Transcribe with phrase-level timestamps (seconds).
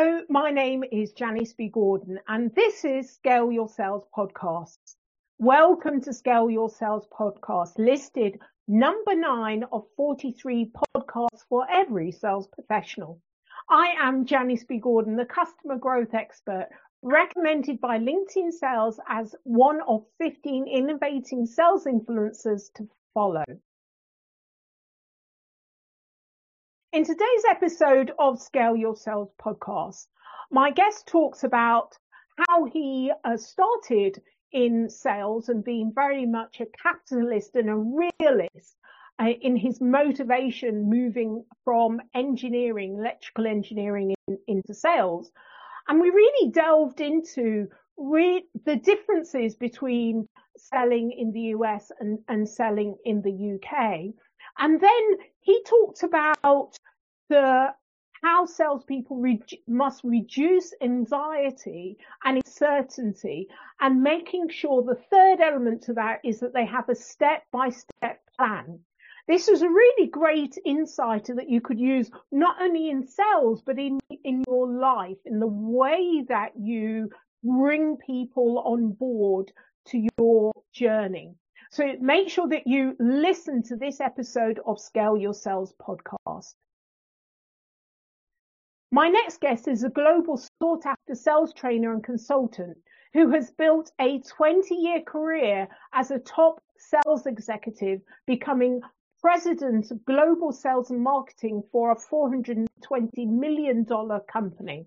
[0.00, 1.70] Hello, my name is Janice B.
[1.70, 4.78] Gordon, and this is Scale Your Sales Podcast.
[5.40, 8.38] Welcome to Scale Your Sales Podcast, listed
[8.68, 13.20] number nine of 43 podcasts for every sales professional.
[13.68, 14.78] I am Janice B.
[14.78, 16.68] Gordon, the customer growth expert,
[17.02, 23.42] recommended by LinkedIn Sales as one of 15 innovating sales influencers to follow.
[26.90, 30.06] In today's episode of Scale Your Sales podcast,
[30.50, 31.98] my guest talks about
[32.48, 38.78] how he uh, started in sales and being very much a capitalist and a realist
[39.20, 45.30] uh, in his motivation moving from engineering, electrical engineering in, into sales.
[45.88, 47.68] And we really delved into
[47.98, 50.26] re- the differences between
[50.56, 54.14] selling in the US and, and selling in the UK.
[54.58, 56.76] And then he talked about
[57.28, 57.74] the
[58.22, 63.48] how salespeople re- must reduce anxiety and uncertainty
[63.80, 67.70] and making sure the third element to that is that they have a step by
[67.70, 68.80] step plan.
[69.28, 73.78] This was a really great insight that you could use not only in sales, but
[73.78, 77.10] in, in your life, in the way that you
[77.44, 79.52] bring people on board
[79.88, 81.34] to your journey.
[81.70, 86.54] So make sure that you listen to this episode of Scale Your Sales podcast.
[88.90, 92.78] My next guest is a global sought after sales trainer and consultant
[93.12, 98.80] who has built a 20 year career as a top sales executive, becoming
[99.20, 102.66] president of global sales and marketing for a $420
[103.26, 103.84] million
[104.32, 104.86] company.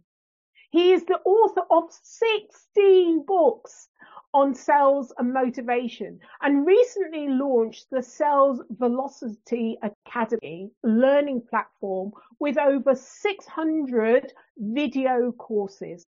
[0.71, 3.89] He is the author of 16 books
[4.33, 12.95] on sales and motivation and recently launched the Sales Velocity Academy learning platform with over
[12.95, 16.05] 600 video courses.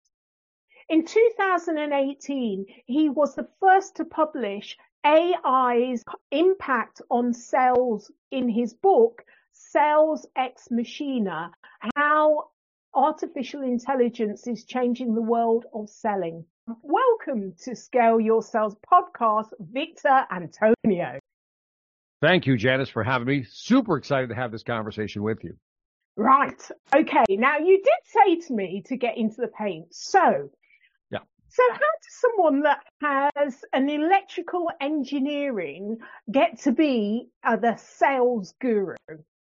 [0.89, 9.25] In 2018, he was the first to publish AI's impact on sales in his book,
[9.53, 11.51] Sales Ex Machina,
[11.97, 12.51] how
[12.95, 16.45] artificial intelligence is changing the world of selling.
[16.67, 21.19] Welcome to Scale Your Sales podcast, Victor Antonio.
[22.21, 23.45] Thank you, Janice, for having me.
[23.51, 25.57] Super excited to have this conversation with you.
[26.17, 26.71] Right.
[26.95, 27.25] Okay.
[27.31, 29.93] Now you did say to me to get into the paint.
[29.93, 30.51] So,
[31.11, 31.19] yeah.
[31.49, 35.99] So how does someone that has an electrical engineering
[36.31, 38.95] get to be uh, the sales guru?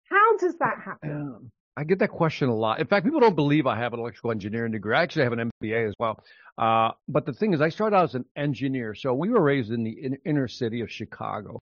[0.09, 1.51] How does that happen?
[1.78, 2.80] I get that question a lot.
[2.80, 4.96] In fact, people don't believe I have an electrical engineering degree.
[4.96, 6.24] I actually have an MBA as well.
[6.58, 8.96] Uh, but the thing is, I started out as an engineer.
[8.96, 11.62] So we were raised in the in, inner city of Chicago.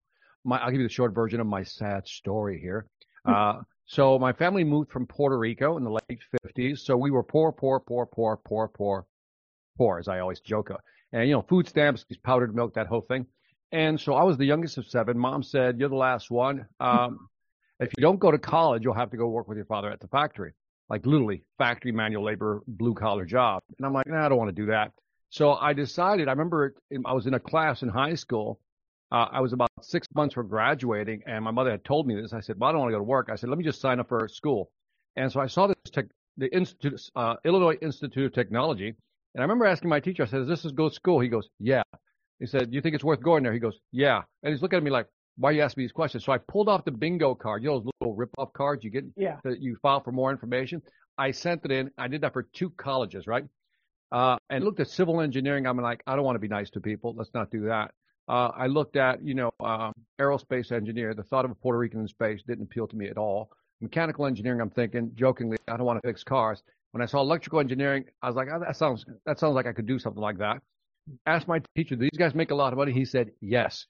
[0.43, 2.87] My, I'll give you the short version of my sad story here.
[3.23, 3.33] Hmm.
[3.33, 3.53] Uh,
[3.85, 6.79] so my family moved from Puerto Rico in the late 50s.
[6.79, 9.05] So we were poor, poor, poor, poor, poor, poor,
[9.77, 10.71] poor, as I always joke.
[11.13, 13.27] And, you know, food stamps, powdered milk, that whole thing.
[13.71, 15.19] And so I was the youngest of seven.
[15.19, 16.65] Mom said, You're the last one.
[16.79, 17.28] Um,
[17.79, 19.99] if you don't go to college, you'll have to go work with your father at
[19.99, 20.53] the factory,
[20.89, 23.63] like literally factory manual labor, blue collar job.
[23.77, 24.91] And I'm like, nah, I don't want to do that.
[25.29, 26.73] So I decided, I remember
[27.05, 28.59] I was in a class in high school.
[29.11, 32.33] Uh, I was about six months from graduating and my mother had told me this.
[32.33, 33.29] I said, well, I don't want to go to work.
[33.31, 34.71] I said, let me just sign up for school.
[35.15, 36.05] And so I saw this tech,
[36.37, 38.93] the Institute, uh, Illinois Institute of Technology.
[39.33, 41.19] And I remember asking my teacher, I said, is this is go to school?
[41.19, 41.83] He goes, yeah.
[42.39, 43.53] He said, do you think it's worth going there?
[43.53, 44.21] He goes, yeah.
[44.43, 45.07] And he's looking at me like,
[45.39, 46.25] why you ask me these questions?
[46.25, 48.89] So I pulled off the bingo card, you know, those little rip off cards you
[48.89, 49.37] get yeah.
[49.45, 50.81] that you file for more information.
[51.17, 51.91] I sent it in.
[51.97, 53.45] I did that for two colleges, right?
[54.11, 55.65] Uh, and looked at civil engineering.
[55.65, 57.13] I'm like, I don't want to be nice to people.
[57.15, 57.91] Let's not do that.
[58.27, 61.13] Uh, I looked at, you know, um, aerospace engineer.
[61.13, 63.49] The thought of a Puerto Rican in space didn't appeal to me at all.
[63.81, 66.61] Mechanical engineering, I'm thinking jokingly, I don't want to fix cars.
[66.91, 69.73] When I saw electrical engineering, I was like, oh, that sounds that sounds like I
[69.73, 70.61] could do something like that.
[71.25, 72.91] Asked my teacher, do these guys make a lot of money?
[72.91, 73.85] He said, yes.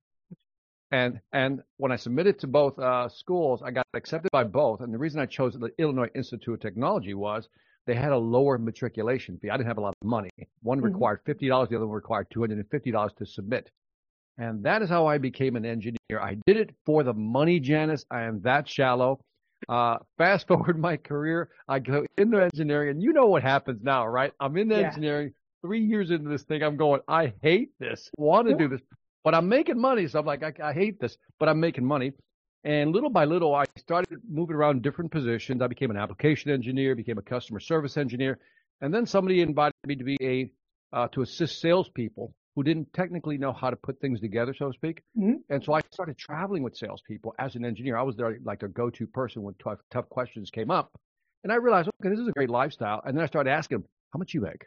[0.92, 4.82] And and when I submitted to both uh, schools, I got accepted by both.
[4.82, 7.48] And the reason I chose the Illinois Institute of Technology was
[7.86, 9.50] they had a lower matriculation fee.
[9.50, 10.32] I didn't have a lot of money.
[10.62, 10.88] One mm-hmm.
[10.88, 13.70] required fifty dollars, the other one required two hundred and fifty dollars to submit.
[14.38, 15.98] And that is how I became an engineer.
[16.20, 18.06] I did it for the money, Janice.
[18.10, 19.20] I am that shallow.
[19.68, 24.08] Uh, fast forward my career, I go into engineering, and you know what happens now,
[24.08, 24.32] right?
[24.40, 24.78] I'm in yeah.
[24.78, 25.34] engineering.
[25.62, 28.10] Three years into this thing, I'm going, I hate this.
[28.16, 28.80] Want to do this,
[29.24, 30.08] but I'm making money.
[30.08, 32.14] So I'm like, I, I hate this, but I'm making money.
[32.64, 35.62] And little by little, I started moving around different positions.
[35.62, 38.38] I became an application engineer, became a customer service engineer,
[38.82, 40.52] and then somebody invited me to be a
[40.92, 44.74] uh, to assist salespeople who didn't technically know how to put things together, so to
[44.74, 45.04] speak.
[45.18, 45.36] Mm-hmm.
[45.50, 47.96] And so I started traveling with salespeople as an engineer.
[47.96, 50.92] I was there like a go-to person when tough, tough questions came up.
[51.44, 53.02] And I realized, okay, this is a great lifestyle.
[53.06, 54.66] And then I started asking them, how much you make?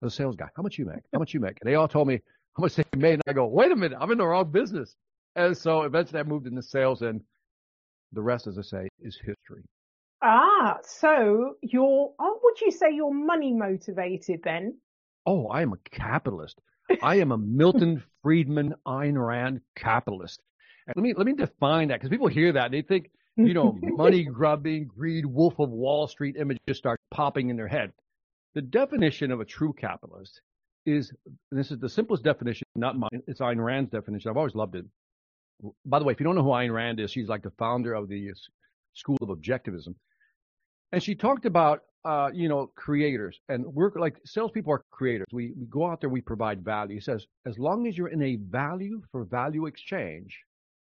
[0.00, 1.02] The sales guy, how much you make?
[1.12, 1.58] How much you make?
[1.60, 2.20] And they all told me
[2.56, 3.14] how much they made.
[3.14, 4.94] And I go, wait a minute, I'm in the wrong business.
[5.36, 7.20] And so eventually I moved into sales and
[8.12, 9.64] the rest, as I say, is history.
[10.22, 14.78] Ah, so you're, oh, would you say you're money motivated then?
[15.26, 16.60] Oh, I am a capitalist.
[17.02, 20.40] I am a Milton Friedman Ayn Rand capitalist.
[20.86, 23.54] And let me let me define that because people hear that and they think, you
[23.54, 27.92] know, money grubbing, greed, wolf of Wall Street images start popping in their head.
[28.54, 30.40] The definition of a true capitalist
[30.86, 31.12] is
[31.50, 33.22] this is the simplest definition, not mine.
[33.26, 34.30] It's Ayn Rand's definition.
[34.30, 34.84] I've always loved it.
[35.86, 37.94] By the way, if you don't know who Ayn Rand is, she's like the founder
[37.94, 38.32] of the
[38.94, 39.94] School of Objectivism.
[40.92, 45.26] And she talked about, uh, you know, creators and we're like salespeople are creators.
[45.32, 46.94] We, we go out there, we provide value.
[46.94, 50.38] He says, as long as you're in a value for value exchange,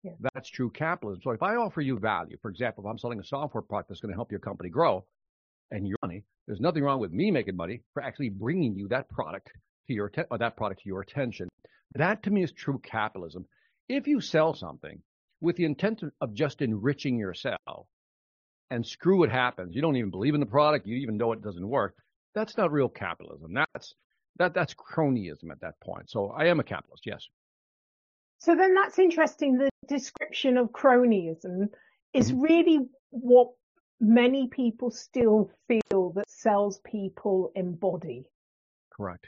[0.04, 0.12] yeah.
[0.34, 1.22] that's true capitalism.
[1.24, 4.02] So if I offer you value, for example, if I'm selling a software product that's
[4.02, 5.06] going to help your company grow
[5.72, 9.10] and your money, there's nothing wrong with me making money for actually bringing you that
[9.10, 9.52] product
[9.88, 11.50] to your, or that product to your attention.
[11.96, 13.46] That to me is true capitalism.
[13.88, 15.02] If you sell something
[15.42, 17.88] with the intent of just enriching yourself,
[18.70, 19.76] and screw what happens.
[19.76, 20.88] You don't even believe in the product.
[20.88, 21.96] You even know it doesn't work.
[22.34, 23.54] That's not real capitalism.
[23.54, 23.94] That's
[24.38, 26.10] that that's cronyism at that point.
[26.10, 27.28] So I am a capitalist, yes.
[28.40, 29.58] So then that's interesting.
[29.58, 31.70] The description of cronyism
[32.14, 32.42] is mm-hmm.
[32.42, 32.80] really
[33.12, 33.52] what
[34.02, 38.26] many people still feel that salespeople embody.
[38.92, 39.26] Correct.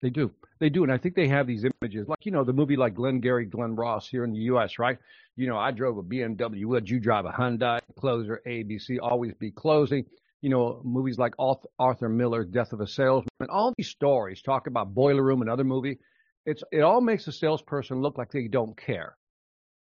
[0.00, 0.30] They do.
[0.60, 0.82] They do.
[0.84, 3.46] And I think they have these images, like, you know, the movie like Glenn Gary,
[3.46, 4.98] Glen Ross here in the U.S., right?
[5.36, 6.64] You know, I drove a BMW.
[6.66, 10.04] Would you drive a Hyundai, closer, ABC, always be closing?
[10.40, 11.34] You know, movies like
[11.78, 15.98] Arthur Miller, Death of a Salesman, all these stories talk about Boiler Room, another movie.
[16.46, 19.16] It's, it all makes a salesperson look like they don't care.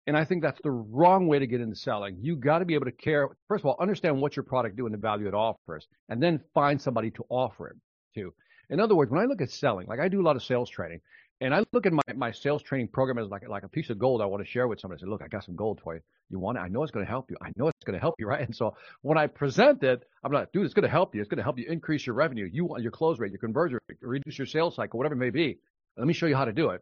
[0.07, 2.17] And I think that's the wrong way to get into selling.
[2.21, 3.27] You got to be able to care.
[3.49, 6.39] First of all, understand what your product do and the value it offers, and then
[6.53, 7.75] find somebody to offer it
[8.15, 8.33] to.
[8.69, 10.69] In other words, when I look at selling, like I do a lot of sales
[10.69, 11.01] training,
[11.39, 13.99] and I look at my, my sales training program as like like a piece of
[13.99, 15.01] gold I want to share with somebody.
[15.01, 16.01] I say, look, I got some gold for you.
[16.29, 16.61] You want it?
[16.61, 17.37] I know it's going to help you.
[17.41, 18.41] I know it's going to help you, right?
[18.41, 21.21] And so when I present it, I'm like, dude, it's going to help you.
[21.21, 23.79] It's going to help you increase your revenue, you want your close rate, your conversion
[23.87, 25.59] rate, reduce your sales cycle, whatever it may be.
[25.95, 26.81] Let me show you how to do it.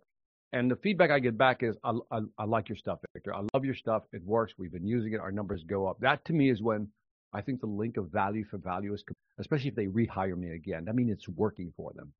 [0.53, 3.35] And the feedback I get back is, I, I, I like your stuff, Victor.
[3.35, 4.03] I love your stuff.
[4.13, 4.53] It works.
[4.57, 5.19] We've been using it.
[5.19, 5.99] Our numbers go up.
[5.99, 6.87] That to me is when
[7.33, 9.03] I think the link of value for value is,
[9.39, 10.87] especially if they rehire me again.
[10.89, 12.11] I mean, it's working for them.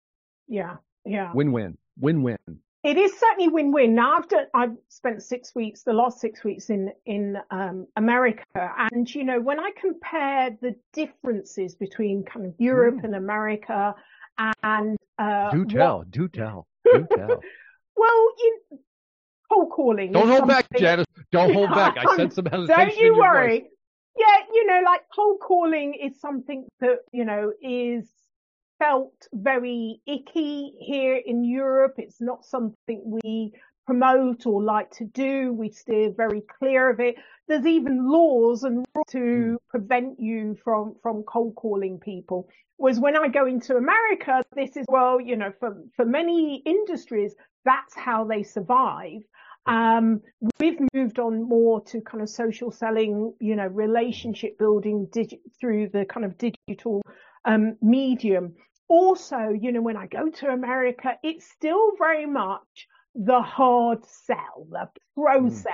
[0.48, 0.78] Yeah.
[1.06, 1.32] Yeah.
[1.34, 1.78] Win-win.
[2.00, 2.38] Win-win.
[2.84, 3.96] It is certainly win-win.
[3.96, 8.44] Now I've done, I've spent six weeks, the last six weeks in, in, um, America.
[8.54, 13.06] And, you know, when I compare the differences between kind of Europe mm.
[13.06, 13.96] and America
[14.62, 17.42] and, uh, do tell, what, do tell, do tell.
[17.96, 18.60] well, you,
[19.52, 20.12] cold calling.
[20.12, 21.06] Don't hold back, Janice.
[21.32, 21.98] Don't hold back.
[21.98, 22.88] I sense some hesitation.
[22.88, 23.66] Don't you worry.
[24.18, 28.10] Yeah, you know, like cold calling is something that, you know, is
[28.80, 31.96] felt very icky here in Europe.
[31.98, 33.54] It's not something we
[33.86, 35.54] promote or like to do.
[35.54, 37.16] We steer very clear of it.
[37.48, 39.58] There's even laws and rules to mm.
[39.70, 42.50] prevent you from, from cold calling people.
[42.78, 47.36] Whereas when I go into America, this is, well, you know, for, for many industries,
[47.64, 49.22] that's how they survive.
[49.68, 50.22] Um,
[50.60, 55.90] we've moved on more to kind of social selling, you know, relationship building digi- through
[55.90, 57.02] the kind of digital
[57.46, 58.54] um, medium.
[58.88, 64.68] Also, you know, when I go to America, it's still very much the hard sell,
[64.70, 65.66] the process.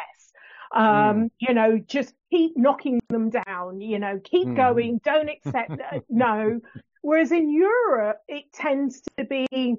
[0.74, 0.80] Mm.
[0.80, 1.30] Um, mm.
[1.40, 4.56] you know, just keep knocking them down, you know, keep mm.
[4.56, 5.74] going, don't accept,
[6.10, 6.62] no.
[7.02, 9.76] Whereas in Europe, it tends to be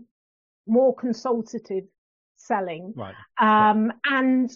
[0.66, 1.84] more consultative
[2.46, 3.14] selling, right.
[3.40, 4.50] um, and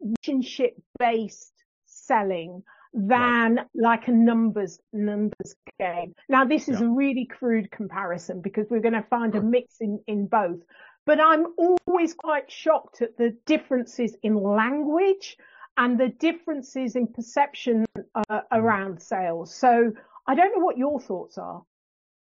[0.00, 1.52] relationship based
[1.86, 2.62] selling
[2.92, 3.66] than right.
[3.74, 6.14] like a numbers numbers game.
[6.28, 6.86] Now this is yeah.
[6.86, 10.60] a really crude comparison because we're going to find a mix in in both.
[11.06, 15.36] But I'm always quite shocked at the differences in language
[15.76, 18.42] and the differences in perception uh, mm.
[18.52, 19.54] around sales.
[19.54, 19.92] So
[20.26, 21.62] I don't know what your thoughts are.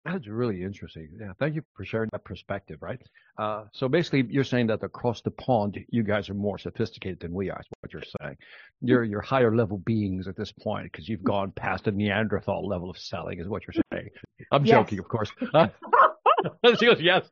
[0.06, 1.08] That's really interesting.
[1.18, 3.00] Yeah, thank you for sharing that perspective, right?
[3.38, 7.32] Uh, so basically, you're saying that across the pond, you guys are more sophisticated than
[7.32, 7.58] we are.
[7.58, 8.36] Is what you're saying.
[8.80, 12.88] You're you're higher level beings at this point because you've gone past the Neanderthal level
[12.88, 14.10] of selling, is what you're saying.
[14.52, 14.76] I'm yes.
[14.76, 15.30] joking, of course.
[16.78, 17.26] she goes, yes.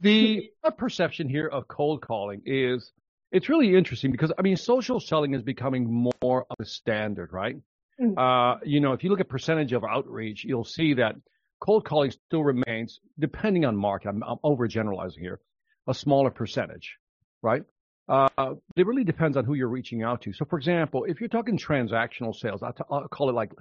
[0.00, 2.92] the perception here of cold calling is
[3.32, 7.56] it's really interesting because I mean, social selling is becoming more of a standard, right?
[8.00, 8.16] Mm.
[8.16, 11.16] Uh, you know, if you look at percentage of outreach, you'll see that
[11.60, 15.40] cold calling still remains, depending on market, I'm, I'm overgeneralizing here,
[15.88, 16.96] a smaller percentage,
[17.42, 17.62] right?
[18.08, 20.32] Uh, it really depends on who you're reaching out to.
[20.32, 23.52] So, for example, if you're talking transactional sales, I'll, t- I'll call it like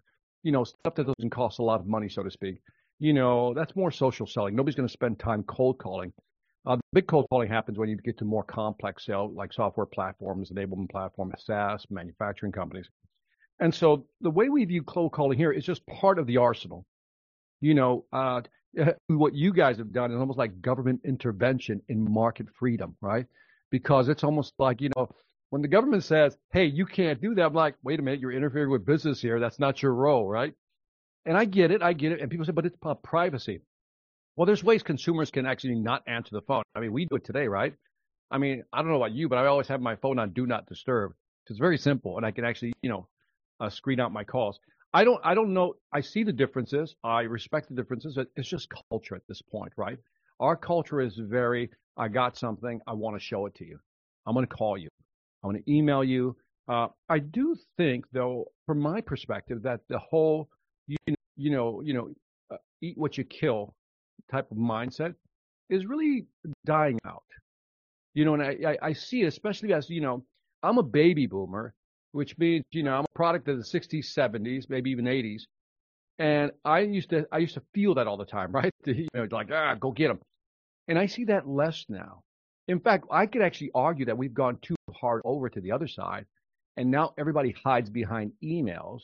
[0.43, 2.61] you know, stuff that doesn't cost a lot of money, so to speak.
[2.99, 4.55] You know, that's more social selling.
[4.55, 6.13] Nobody's going to spend time cold calling.
[6.65, 10.51] Uh, big cold calling happens when you get to more complex sales, like software platforms,
[10.51, 12.87] enablement platforms, SaaS, manufacturing companies.
[13.59, 16.85] And so the way we view cold calling here is just part of the arsenal.
[17.59, 18.41] You know, uh,
[19.07, 23.25] what you guys have done is almost like government intervention in market freedom, right?
[23.71, 25.09] Because it's almost like, you know,
[25.49, 28.31] when the government says, hey, you can't do that, I'm like, wait a minute, you're
[28.31, 29.39] interfering with business here.
[29.39, 30.53] That's not your role, right?
[31.25, 32.21] And I get it, I get it.
[32.21, 33.61] And people say, but it's about privacy.
[34.35, 36.63] Well, there's ways consumers can actually not answer the phone.
[36.75, 37.73] I mean, we do it today, right?
[38.29, 40.45] I mean, I don't know about you, but I always have my phone on do
[40.45, 41.13] not disturb.
[41.49, 43.07] It's very simple, and I can actually, you know,
[43.59, 44.59] uh, screen out my calls.
[44.93, 45.75] I don't, I don't know.
[45.93, 46.95] I see the differences.
[47.03, 48.17] I respect the differences.
[48.35, 49.97] It's just culture at this point, right?
[50.39, 52.79] Our culture is very, I got something.
[52.87, 53.79] I want to show it to you.
[54.25, 54.89] I'm going to call you.
[55.43, 56.35] I'm going to email you.
[56.67, 60.49] Uh, I do think, though, from my perspective, that the whole,
[60.87, 60.97] you,
[61.35, 62.09] you know, you know,
[62.51, 63.73] uh, eat what you kill
[64.31, 65.15] type of mindset
[65.69, 66.27] is really
[66.65, 67.23] dying out.
[68.13, 70.23] You know, and I, I, I see it, especially as, you know,
[70.63, 71.73] I'm a baby boomer,
[72.17, 75.43] which means, you know, I'm a product of the 60s, 70s, maybe even 80s.
[76.17, 78.73] And I used to, I used to feel that all the time, right?
[78.85, 80.19] you know, like, ah, go get them.
[80.87, 82.23] And I see that less now.
[82.67, 85.87] In fact, I could actually argue that we've gone too hard over to the other
[85.87, 86.25] side.
[86.75, 89.01] And now everybody hides behind emails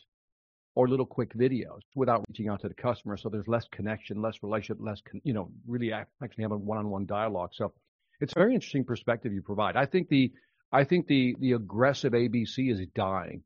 [0.73, 3.15] or little quick videos without reaching out to the customer.
[3.15, 7.51] So there's less connection, less relationship, less, you know, really actually having one-on-one dialogue.
[7.53, 7.73] So
[8.21, 9.75] it's a very interesting perspective you provide.
[9.75, 10.31] I think the,
[10.73, 13.43] I think the, the aggressive ABC is dying.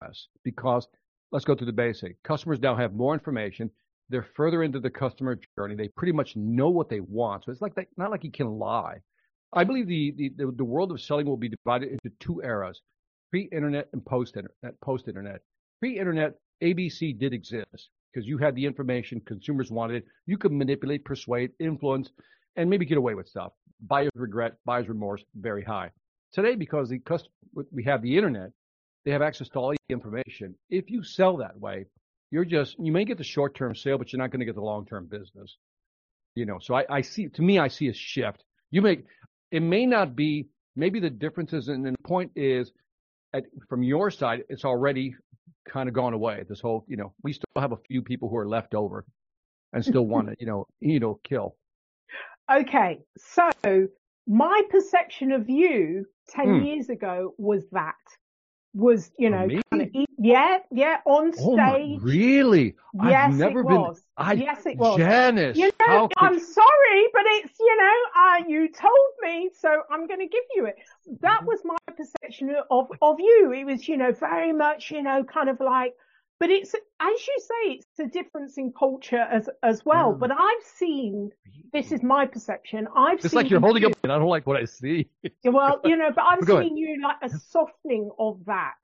[0.00, 0.88] Yes, because
[1.30, 2.20] let's go through the basic.
[2.22, 3.70] Customers now have more information.
[4.08, 5.74] They're further into the customer journey.
[5.74, 7.44] They pretty much know what they want.
[7.44, 9.02] So it's like that, not like you can lie.
[9.52, 12.80] I believe the, the, the world of selling will be divided into two eras,
[13.30, 14.54] pre-internet and post-internet.
[14.66, 15.42] Uh, post-internet.
[15.80, 20.04] Pre-internet, ABC did exist because you had the information consumers wanted.
[20.24, 22.10] You could manipulate, persuade, influence,
[22.56, 23.52] and maybe get away with stuff.
[23.86, 25.90] Buyer's regret, buyer's remorse, very high.
[26.32, 27.00] Today, because the
[27.70, 28.50] we have the internet,
[29.04, 30.54] they have access to all the information.
[30.70, 31.86] If you sell that way,
[32.30, 34.62] you're just you may get the short-term sale, but you're not going to get the
[34.62, 35.56] long-term business.
[36.34, 38.44] You know, so I, I see to me, I see a shift.
[38.70, 39.04] You make
[39.50, 42.72] it may not be maybe the differences and the point is
[43.34, 45.14] at, from your side, it's already
[45.68, 46.44] kind of gone away.
[46.48, 49.04] This whole, you know, we still have a few people who are left over
[49.72, 51.56] and still want to, you know, you know, kill.
[52.50, 53.50] Okay, so
[54.26, 56.64] my perception of you ten hmm.
[56.64, 57.94] years ago was that
[58.74, 59.88] was you know kind of
[60.18, 61.46] yeah yeah on stage.
[61.46, 62.74] Oh really?
[63.02, 63.80] Yes, I've never it been.
[63.80, 64.02] Was.
[64.16, 64.98] I, yes, it was.
[64.98, 70.06] Janice, you know, I'm sorry, but it's you know, uh, you told me, so I'm
[70.06, 70.76] going to give you it.
[71.20, 71.46] That mm-hmm.
[71.46, 73.52] was my perception of of you.
[73.52, 75.94] It was you know very much you know kind of like
[76.42, 76.80] but it's, as
[77.28, 80.12] you say, it's a difference in culture as, as well.
[80.12, 80.18] Mm.
[80.18, 81.30] But I've seen,
[81.72, 82.88] this is my perception.
[82.96, 83.36] I've it's seen.
[83.36, 85.08] like you're holding up, and I don't like what I see.
[85.44, 88.74] well, you know, but I've seen you like a softening of that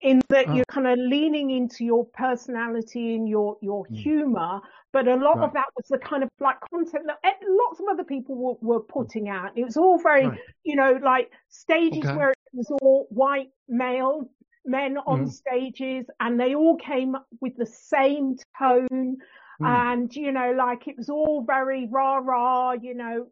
[0.00, 0.54] in that oh.
[0.54, 3.96] you're kind of leaning into your personality and your, your mm.
[3.96, 4.60] humor.
[4.92, 5.46] But a lot right.
[5.46, 8.74] of that was the kind of like content that eh, lots of other people were,
[8.74, 9.58] were putting out.
[9.58, 10.38] It was all very, right.
[10.62, 12.14] you know, like stages okay.
[12.14, 14.30] where it was all white male
[14.64, 15.30] men on mm.
[15.30, 19.18] stages and they all came with the same tone.
[19.60, 19.92] Mm.
[19.92, 23.26] and you know like it was all very rah rah you know.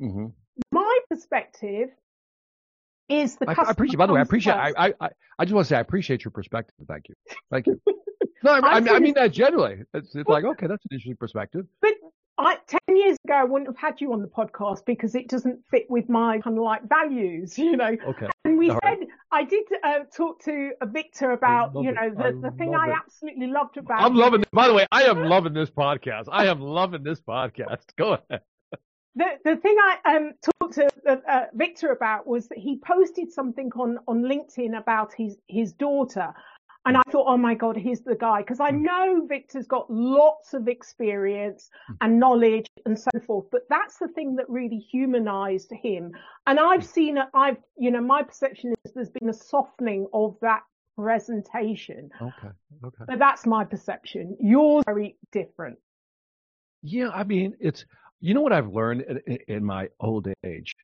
[0.00, 0.26] Mm-hmm.
[0.72, 1.90] my perspective
[3.10, 5.66] is the I, I appreciate by the way I appreciate I, I I just want
[5.66, 6.74] to say I appreciate your perspective.
[6.86, 7.14] Thank you.
[7.50, 7.80] Thank you.
[8.44, 9.82] No I, I, I mean that generally.
[9.92, 11.66] It's, it's like okay that's an interesting perspective.
[11.82, 11.94] But
[12.38, 15.58] I, 10 years ago, I wouldn't have had you on the podcast because it doesn't
[15.72, 17.96] fit with my kind of like values, you know.
[18.06, 18.28] Okay.
[18.44, 19.08] And we All said, right.
[19.32, 22.94] I did uh, talk to Victor about, you know, the, the thing I it.
[22.96, 24.50] absolutely loved about I'm loving this.
[24.52, 26.26] By the way, I am loving this podcast.
[26.30, 27.82] I am loving this podcast.
[27.98, 28.42] Go ahead.
[29.16, 33.32] The, the thing I um, talked to uh, uh, Victor about was that he posted
[33.32, 36.32] something on, on LinkedIn about his, his daughter
[36.88, 38.40] and I thought, oh my God, he's the guy.
[38.40, 38.82] Because I hmm.
[38.82, 41.94] know Victor's got lots of experience hmm.
[42.00, 43.44] and knowledge and so forth.
[43.52, 46.12] But that's the thing that really humanized him.
[46.46, 46.88] And I've hmm.
[46.88, 50.62] seen it, I've, you know, my perception is there's been a softening of that
[50.96, 52.08] presentation.
[52.22, 52.48] Okay.
[52.82, 53.04] Okay.
[53.06, 54.38] But that's my perception.
[54.40, 55.78] Yours are very different.
[56.82, 57.10] Yeah.
[57.10, 57.84] I mean, it's,
[58.20, 60.74] you know what I've learned in, in my old age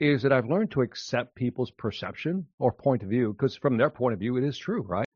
[0.00, 3.90] is that I've learned to accept people's perception or point of view because from their
[3.90, 5.06] point of view, it is true, right?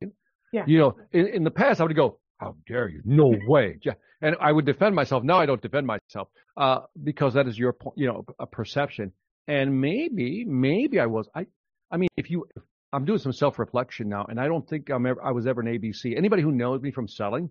[0.53, 0.65] Yeah.
[0.67, 3.03] You know, in, in the past, I would go, how dare you?
[3.05, 3.79] No way.
[4.21, 5.23] And I would defend myself.
[5.25, 9.13] Now I don't defend myself, uh, because that is your, you know, a perception.
[9.47, 11.47] And maybe, maybe I was, I,
[11.91, 12.47] I mean, if you,
[12.93, 15.61] I'm doing some self reflection now, and I don't think I'm ever, I was ever
[15.61, 16.17] an ABC.
[16.17, 17.51] Anybody who knows me from selling,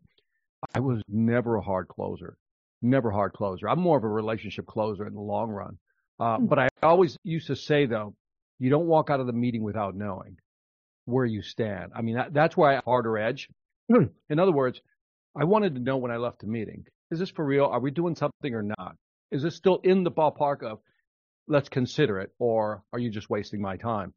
[0.73, 2.37] I was never a hard closer,
[2.81, 3.69] never hard closer.
[3.69, 5.77] I'm more of a relationship closer in the long run.
[6.19, 6.45] Uh, mm-hmm.
[6.47, 8.15] But I always used to say though,
[8.59, 10.37] you don't walk out of the meeting without knowing
[11.07, 11.91] where you stand.
[11.95, 13.49] I mean, that, that's why I harder edge.
[13.89, 14.07] Hmm.
[14.29, 14.81] in other words,
[15.39, 17.65] I wanted to know when I left the meeting, is this for real?
[17.65, 18.95] Are we doing something or not?
[19.31, 20.79] Is this still in the ballpark of
[21.47, 24.13] let's consider it, or are you just wasting my time?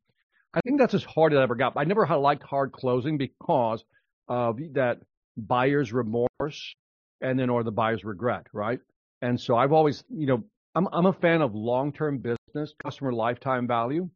[0.54, 1.74] I think that's as hard as I ever got.
[1.76, 3.84] I never liked hard closing because
[4.26, 4.98] of that
[5.36, 6.74] buyer's remorse
[7.20, 8.80] and then or the buyer's regret, right?
[9.22, 10.44] And so I've always, you know,
[10.74, 14.08] I'm I'm a fan of long-term business, customer lifetime value.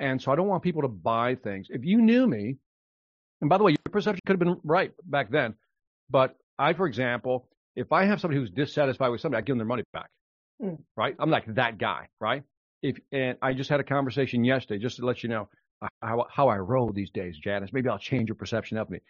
[0.00, 1.68] And so I don't want people to buy things.
[1.70, 2.56] If you knew me,
[3.40, 5.54] and by the way, your perception could have been right back then,
[6.08, 9.58] but I, for example, if I have somebody who's dissatisfied with something, I give them
[9.58, 10.08] their money back.
[10.62, 10.78] Mm.
[10.96, 11.14] Right?
[11.18, 12.42] I'm like that guy, right?
[12.82, 15.48] If and I just had a conversation yesterday, just to let you know
[16.02, 17.70] how, how I roll these days, Janice.
[17.72, 19.00] Maybe I'll change your perception of me.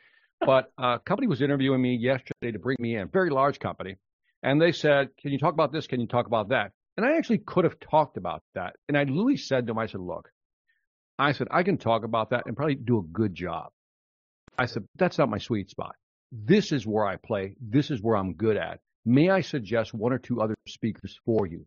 [0.40, 3.97] But a company was interviewing me yesterday to bring me in, very large company,
[4.42, 5.87] and they said, "Can you talk about this?
[5.87, 9.04] Can you talk about that?" And I actually could have talked about that, and I
[9.04, 10.30] literally said to them, "I said, look,
[11.21, 13.71] I said I can talk about that and probably do a good job."
[14.59, 15.97] I said, "That's not my sweet spot.
[16.33, 17.57] This is where I play.
[17.61, 18.81] This is where I'm good at.
[19.05, 21.67] May I suggest one or two other speakers for you?"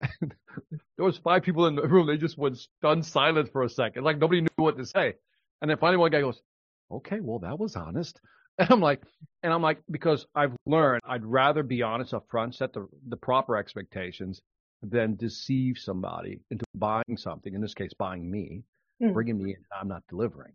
[0.20, 2.06] there was five people in the room.
[2.06, 5.14] They just went stunned silent for a second, like nobody knew what to say.
[5.60, 6.42] And then finally, one guy goes,
[6.90, 8.20] "Okay, well, that was honest."
[8.56, 9.02] And I'm like,
[9.42, 13.16] and I'm like, because I've learned I'd rather be honest up front, set the the
[13.16, 14.40] proper expectations,
[14.80, 17.52] than deceive somebody into buying something.
[17.52, 18.62] In this case, buying me,
[19.02, 19.12] mm.
[19.12, 19.64] bringing me in.
[19.78, 20.52] I'm not delivering.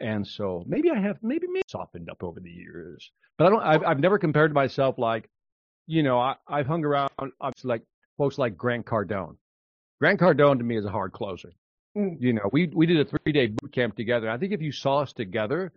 [0.00, 3.62] And so maybe I have maybe maybe softened up over the years, but I don't.
[3.62, 5.28] I've I've never compared to myself like,
[5.86, 7.82] you know, I I've hung around obviously like
[8.18, 9.36] folks like Grant Cardone.
[10.00, 11.50] Grant Cardone to me is a hard closer.
[11.96, 12.16] Mm.
[12.20, 14.28] You know, we we did a three day boot camp together.
[14.30, 15.72] I think if you saw us together,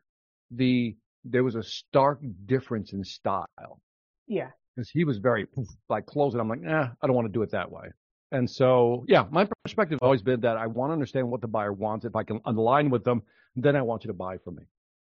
[0.51, 3.82] the there was a stark difference in style.
[4.28, 4.50] Yeah.
[4.75, 5.48] Because he was very
[5.89, 6.39] like closing.
[6.39, 7.89] I'm like, nah, I don't want to do it that way.
[8.32, 11.48] And so, yeah, my perspective has always been that I want to understand what the
[11.48, 12.06] buyer wants.
[12.06, 13.24] If I can align with them,
[13.56, 14.63] then I want you to buy from me.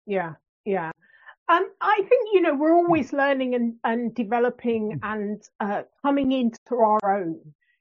[0.07, 0.33] Yeah,
[0.65, 0.91] yeah.
[1.49, 5.01] Um, I think you know we're always learning and, and developing mm.
[5.03, 7.39] and uh, coming into our own.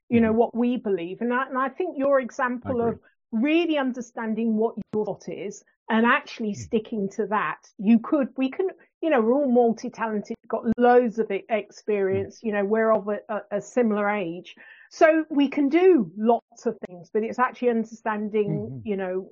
[0.10, 0.38] You know mm-hmm.
[0.38, 3.00] what we believe, and I, and I think your example of
[3.32, 6.58] really understanding what your thought is and actually mm.
[6.58, 7.58] sticking to that.
[7.78, 8.68] You could, we can,
[9.02, 12.40] you know, we're all multi-talented, got loads of experience.
[12.42, 14.56] You know, we're of a, a similar age,
[14.94, 17.10] so we can do lots of things.
[17.12, 18.88] But it's actually understanding, mm-hmm.
[18.88, 19.32] you know,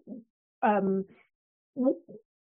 [0.63, 1.06] um,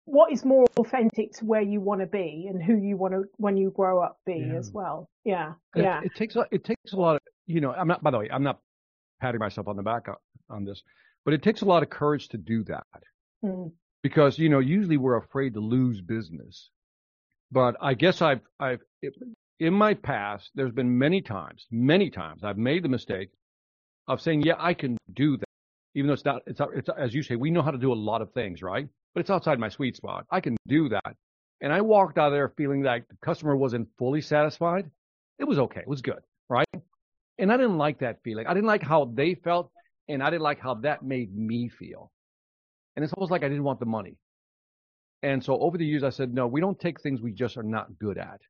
[0.05, 3.25] what is more authentic to where you want to be and who you want to
[3.37, 4.57] when you grow up be yeah.
[4.57, 5.11] as well.
[5.25, 5.99] Yeah, and yeah.
[5.99, 7.73] It, it, takes a, it takes a lot of you know.
[7.73, 8.01] I'm not.
[8.01, 8.61] By the way, I'm not
[9.21, 10.07] patting myself on the back
[10.49, 10.81] on this,
[11.25, 12.87] but it takes a lot of courage to do that
[13.45, 13.73] mm.
[14.05, 16.71] because you know usually we're afraid to lose business.
[17.51, 19.15] But I guess I've I've it,
[19.61, 23.31] in my past there's been many times, many times I've made the mistake
[24.09, 25.47] of saying, yeah, I can do that,
[25.95, 26.43] even though it's not.
[26.47, 28.89] It's, it's as you say, we know how to do a lot of things, right?
[29.15, 30.27] but it's outside my sweet spot.
[30.31, 31.17] I can do that.
[31.61, 34.91] And I walked out of there feeling like the customer wasn't fully satisfied.
[35.39, 35.81] It was okay.
[35.81, 36.21] It was good.
[36.49, 36.67] Right.
[37.39, 38.47] And I didn't like that feeling.
[38.47, 39.71] I didn't like how they felt
[40.09, 42.11] and I didn't like how that made me feel.
[42.97, 44.17] And it's almost like I didn't want the money.
[45.23, 47.63] And so over the years, I said, no, we don't take things we just are
[47.63, 48.41] not good at.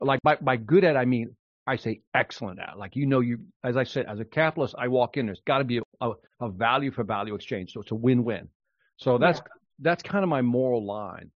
[0.00, 1.34] Like by, by good at, I mean,
[1.66, 2.78] I say excellent at.
[2.78, 5.58] Like, you know, you, as I said, as a capitalist, I walk in, there's got
[5.58, 7.72] to be a, a, value for value exchange.
[7.72, 8.48] So it's a win-win.
[8.98, 11.30] So that's, yeah that's kind of my moral line.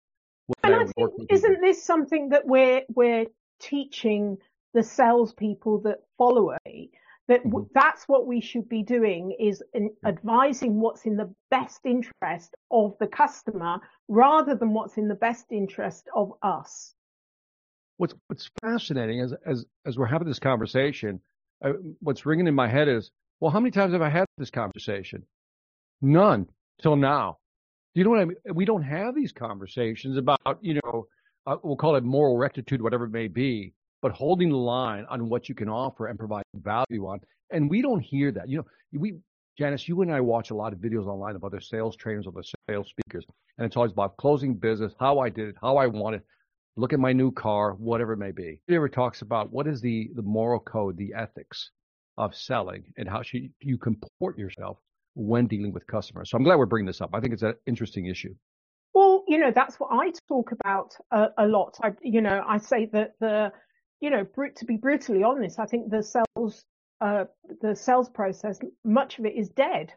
[0.62, 3.26] And I think isn't this something that we're we're
[3.60, 4.38] teaching
[4.74, 6.90] the salespeople that follow it?
[7.28, 7.64] That mm-hmm.
[7.74, 9.62] that's what we should be doing is
[10.06, 15.46] advising what's in the best interest of the customer rather than what's in the best
[15.50, 16.94] interest of us.
[17.98, 21.20] What's what's fascinating as as as we're having this conversation,
[21.64, 24.50] uh, what's ringing in my head is, well, how many times have I had this
[24.50, 25.24] conversation?
[26.00, 26.48] None
[26.80, 27.38] till now.
[27.94, 28.36] Do you know what I mean?
[28.54, 31.06] We don't have these conversations about, you know,
[31.46, 35.28] uh, we'll call it moral rectitude, whatever it may be, but holding the line on
[35.28, 37.18] what you can offer and provide value on.
[37.50, 38.48] And we don't hear that.
[38.48, 39.16] You know, we,
[39.58, 42.44] Janice, you and I watch a lot of videos online of other sales trainers, other
[42.68, 43.24] sales speakers,
[43.56, 46.24] and it's always about closing business, how I did it, how I want it,
[46.78, 48.60] look at my new car, whatever it may be.
[48.68, 51.70] He ever talks about what is the, the moral code, the ethics
[52.16, 54.78] of selling, and how should you comport yourself
[55.14, 56.30] when dealing with customers.
[56.30, 57.10] So I'm glad we're bringing this up.
[57.12, 58.34] I think it's an interesting issue.
[58.94, 61.76] Well, you know, that's what I talk about a, a lot.
[61.82, 63.52] I, you know, I say that the,
[64.00, 64.24] you know,
[64.56, 66.64] to be brutally honest, I think the sales,
[67.00, 67.24] uh,
[67.60, 69.92] the sales process, much of it is dead.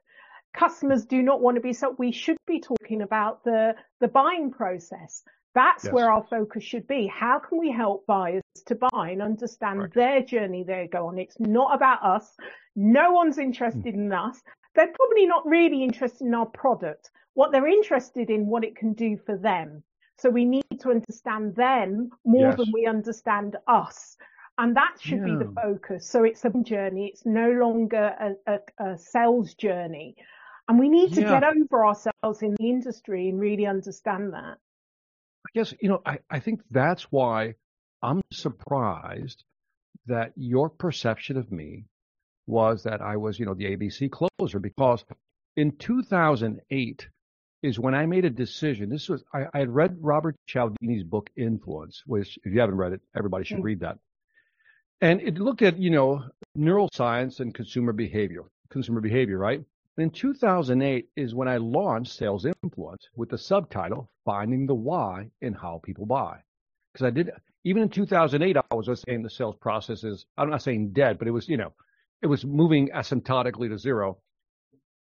[0.54, 4.52] customers do not want to be so we should be talking about the the buying
[4.52, 5.94] process that's yes.
[5.94, 9.94] where our focus should be how can we help buyers to buy and understand right.
[9.94, 12.36] their journey they go on it's not about us
[12.76, 14.06] no one's interested mm.
[14.06, 14.42] in us
[14.76, 18.94] they're probably not really interested in our product what they're interested in what it can
[18.94, 19.84] do for them
[20.18, 22.58] so we need to understand them more yes.
[22.58, 24.18] than we understand us
[24.58, 25.26] and that should yeah.
[25.26, 26.08] be the focus.
[26.08, 27.08] So it's a journey.
[27.08, 30.16] It's no longer a, a, a sales journey.
[30.68, 31.40] And we need to yeah.
[31.40, 34.58] get over ourselves in the industry and really understand that.
[35.54, 37.56] Guess, you know, I, I think that's why
[38.02, 39.44] I'm surprised
[40.08, 41.86] that your perception of me
[42.48, 45.04] was that I was, you know, the ABC closer because
[45.56, 47.08] in 2008
[47.64, 48.90] is when I made a decision.
[48.90, 52.94] This was, I, I had read Robert Cialdini's book Influence, which if you haven't read
[52.94, 53.64] it, everybody should mm.
[53.64, 54.00] read that.
[55.00, 56.24] And it looked at, you know,
[56.58, 59.64] neuroscience and consumer behavior, consumer behavior, right?
[59.98, 65.54] In 2008 is when I launched Sales Influence with the subtitle Finding the Why in
[65.54, 66.40] How People Buy.
[66.94, 67.30] Because I did,
[67.66, 71.20] even in 2008, I was just saying the sales process is, I'm not saying dead,
[71.20, 71.74] but it was, you know,
[72.22, 74.18] it was moving asymptotically to zero.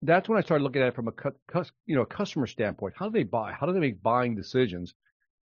[0.02, 2.94] That's when I started looking at it from a, you know, customer standpoint.
[2.96, 3.52] How do they buy?
[3.52, 4.94] How do they make buying decisions?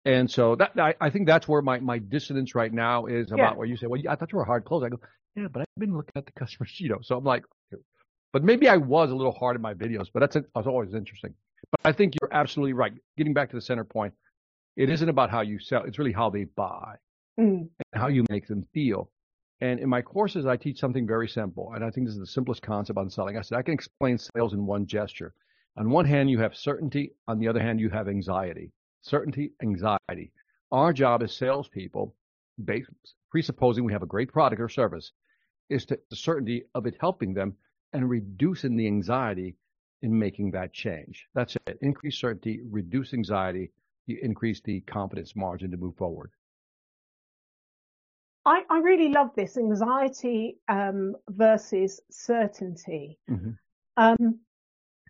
[0.05, 3.53] And so that I, I think that's where my, my dissonance right now is about
[3.53, 3.55] yeah.
[3.55, 4.83] where you say, well, I thought you were hard close.
[4.83, 4.99] I go,
[5.37, 6.99] yeah, but I've been looking at the customers, you know.
[7.03, 7.45] So I'm like,
[8.33, 11.35] but maybe I was a little hard in my videos, but that's, that's always interesting.
[11.71, 12.93] But I think you're absolutely right.
[13.16, 14.14] Getting back to the center point,
[14.77, 15.85] it isn't about how you sell.
[15.85, 16.97] It's really how they buy
[17.38, 17.61] mm.
[17.61, 19.11] and how you make them feel.
[19.61, 21.73] And in my courses, I teach something very simple.
[21.75, 23.37] And I think this is the simplest concept on selling.
[23.37, 25.35] I said, I can explain sales in one gesture.
[25.77, 27.12] On one hand, you have certainty.
[27.29, 30.33] On the other hand, you have anxiety certainty, anxiety.
[30.73, 32.14] Our job as salespeople,
[32.64, 32.90] based,
[33.31, 35.12] presupposing we have a great product or service,
[35.69, 37.57] is to the certainty of it helping them
[37.92, 39.57] and reducing the anxiety
[40.03, 41.26] in making that change.
[41.35, 41.79] That's it.
[41.83, 43.70] Increase certainty, reduce anxiety,
[44.07, 46.31] you increase the confidence margin to move forward.
[48.46, 53.18] I, I really love this anxiety um, versus certainty.
[53.31, 53.50] Mm-hmm.
[53.96, 54.40] Um,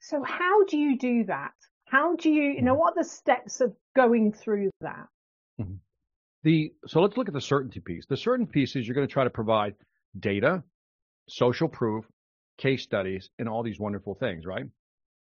[0.01, 1.53] so, how do you do that?
[1.85, 2.81] How do you, you know, mm-hmm.
[2.81, 5.07] what are the steps of going through that?
[5.61, 5.75] Mm-hmm.
[6.43, 8.07] The so let's look at the certainty piece.
[8.07, 9.75] The certain piece is you're going to try to provide
[10.19, 10.63] data,
[11.29, 12.05] social proof,
[12.61, 14.67] case studies, and all these wonderful things, right?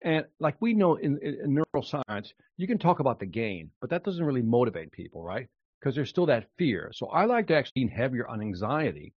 [0.04, 4.04] And like we know in, in neuroscience, you can talk about the gain, but that
[4.04, 5.47] doesn't really motivate people, right?
[5.80, 6.91] Because there's still that fear.
[6.93, 9.13] So I like to actually lean heavier on anxiety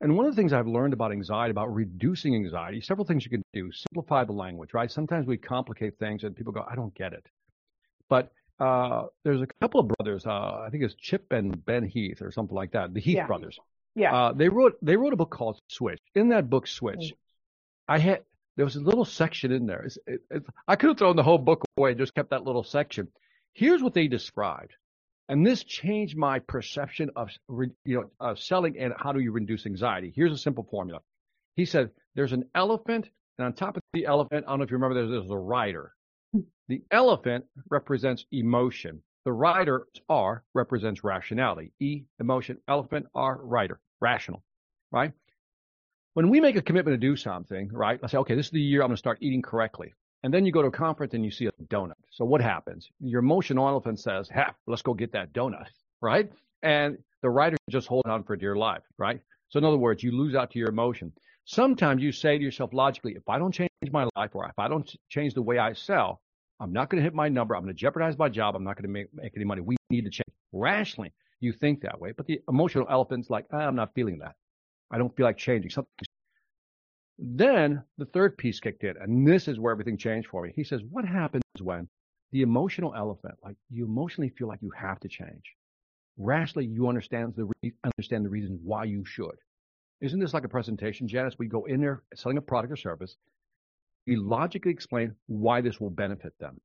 [0.00, 3.30] and one of the things I've learned about anxiety, about reducing anxiety, several things you
[3.30, 3.70] can do.
[3.72, 4.90] Simplify the language, right?
[4.90, 7.26] Sometimes we complicate things and people go, I don't get it.
[8.08, 12.22] But uh, there's a couple of brothers, uh, I think it's Chip and Ben Heath
[12.22, 13.26] or something like that, the Heath yeah.
[13.26, 13.58] brothers.
[13.94, 14.14] Yeah.
[14.14, 15.98] Uh, they wrote they wrote a book called Switch.
[16.14, 17.27] In that book, Switch, mm-hmm.
[17.88, 18.22] I had
[18.56, 19.82] there was a little section in there.
[19.82, 22.44] It's, it, it, I could have thrown the whole book away and just kept that
[22.44, 23.08] little section.
[23.54, 24.72] Here's what they described.
[25.28, 29.64] And this changed my perception of, you know, of selling and how do you reduce
[29.64, 30.12] anxiety.
[30.14, 31.00] Here's a simple formula.
[31.54, 34.70] He said, there's an elephant, and on top of the elephant, I don't know if
[34.70, 35.92] you remember, there's, there's a rider.
[36.32, 36.40] Hmm.
[36.68, 39.02] The elephant represents emotion.
[39.24, 41.72] The rider, R, represents rationality.
[41.78, 44.42] E, emotion, elephant, R, rider, rational,
[44.90, 45.12] right?
[46.18, 47.96] When we make a commitment to do something, right?
[48.02, 49.94] Let's say, okay, this is the year I'm going to start eating correctly.
[50.24, 51.92] And then you go to a conference and you see a donut.
[52.10, 52.90] So what happens?
[52.98, 55.68] Your emotional elephant says, "Ha, let's go get that donut,"
[56.00, 56.28] right?
[56.64, 59.20] And the rider just holding on for dear life, right?
[59.50, 61.12] So in other words, you lose out to your emotion.
[61.44, 64.66] Sometimes you say to yourself logically, if I don't change my life or if I
[64.66, 66.20] don't change the way I sell,
[66.58, 67.54] I'm not going to hit my number.
[67.54, 68.56] I'm going to jeopardize my job.
[68.56, 69.60] I'm not going to make, make any money.
[69.60, 70.34] We need to change.
[70.52, 74.34] Rationally, you think that way, but the emotional elephant's like, ah, I'm not feeling that.
[74.90, 75.70] I don't feel like changing.
[75.70, 76.08] Something's
[77.18, 80.52] then the third piece kicked in, and this is where everything changed for me.
[80.54, 81.88] He says, What happens when
[82.30, 85.42] the emotional elephant, like you emotionally feel like you have to change?
[86.16, 89.34] Rationally, you understand the, re- understand the reasons why you should.
[90.00, 91.34] Isn't this like a presentation, Janice?
[91.38, 93.16] We go in there selling a product or service.
[94.06, 96.60] We logically explain why this will benefit them.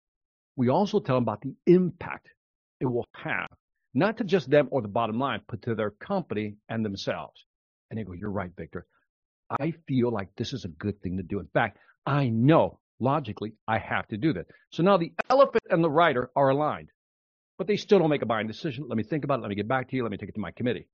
[0.55, 2.29] We also tell them about the impact
[2.79, 3.49] it will have,
[3.95, 7.45] not to just them or the bottom line, but to their company and themselves.
[7.93, 8.87] And they go, You're right, Victor.
[9.59, 11.39] I feel like this is a good thing to do.
[11.39, 11.77] In fact,
[12.07, 14.47] I know logically I have to do this.
[14.71, 16.89] So now the elephant and the rider are aligned,
[17.59, 18.85] but they still don't make a buying decision.
[18.87, 19.41] Let me think about it.
[19.43, 20.01] Let me get back to you.
[20.01, 20.87] Let me take it to my committee.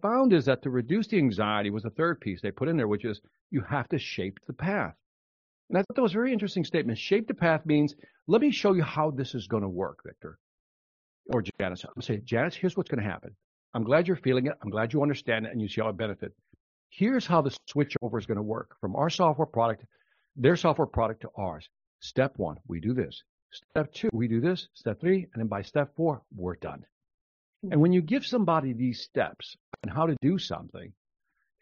[0.00, 2.88] Found is that to reduce the anxiety was the third piece they put in there,
[2.88, 4.94] which is you have to shape the path.
[5.68, 6.98] And I thought that was a very interesting statement.
[6.98, 7.94] Shape the path means
[8.26, 10.38] let me show you how this is going to work, Victor.
[11.34, 11.84] Or Janice.
[11.84, 13.36] I'm saying, Janice, here's what's going to happen.
[13.74, 14.54] I'm glad you're feeling it.
[14.62, 16.34] I'm glad you understand it and you see how it benefits
[16.90, 19.84] here's how the switchover is going to work from our software product
[20.36, 21.68] their software product to ours.
[22.00, 23.22] Step one, we do this.
[23.50, 24.68] Step two, we do this.
[24.74, 26.84] Step three, and then by step four, we're done.
[27.64, 27.72] Mm-hmm.
[27.72, 30.92] And when you give somebody these steps and how to do something,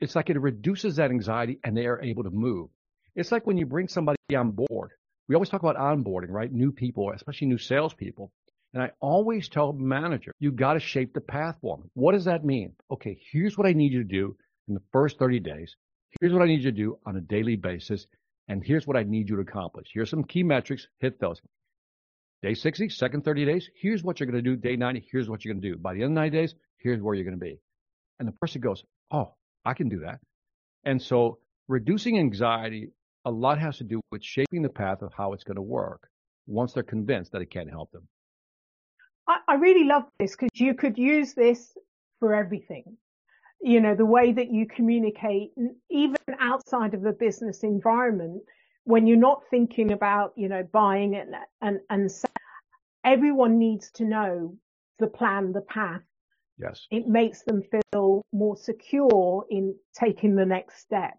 [0.01, 2.69] it's like it reduces that anxiety and they are able to move.
[3.15, 4.91] It's like when you bring somebody on board.
[5.29, 6.53] We always talk about onboarding, right?
[6.53, 8.31] New people, especially new salespeople.
[8.75, 11.91] And I always tell manager, you've got to shape the path for them.
[11.95, 12.75] What does that mean?
[12.91, 14.37] Okay, here's what I need you to do
[14.68, 15.77] in the first 30 days.
[16.20, 18.07] Here's what I need you to do on a daily basis.
[18.48, 19.88] And here's what I need you to accomplish.
[19.92, 20.87] Here's some key metrics.
[21.00, 21.40] Hit those.
[22.42, 24.57] Day 60, second 30 days, here's what you're going to do.
[24.57, 25.77] Day 90, here's what you're going to do.
[25.79, 27.59] By the end of 90 days, here's where you're going to be.
[28.18, 30.20] And the person goes, Oh, I can do that.
[30.85, 32.90] And so reducing anxiety,
[33.24, 36.09] a lot has to do with shaping the path of how it's going to work
[36.46, 38.07] once they're convinced that it can't help them.
[39.27, 41.72] I, I really love this because you could use this
[42.20, 42.98] for everything
[43.64, 45.53] you know, the way that you communicate,
[45.90, 48.42] even outside of the business environment,
[48.85, 51.29] when you're not thinking about, you know, buying it
[51.62, 52.11] and, and
[53.05, 54.55] everyone needs to know
[54.98, 56.03] the plan, the path.
[56.59, 56.87] Yes.
[56.90, 61.14] It makes them feel more secure in taking the next step.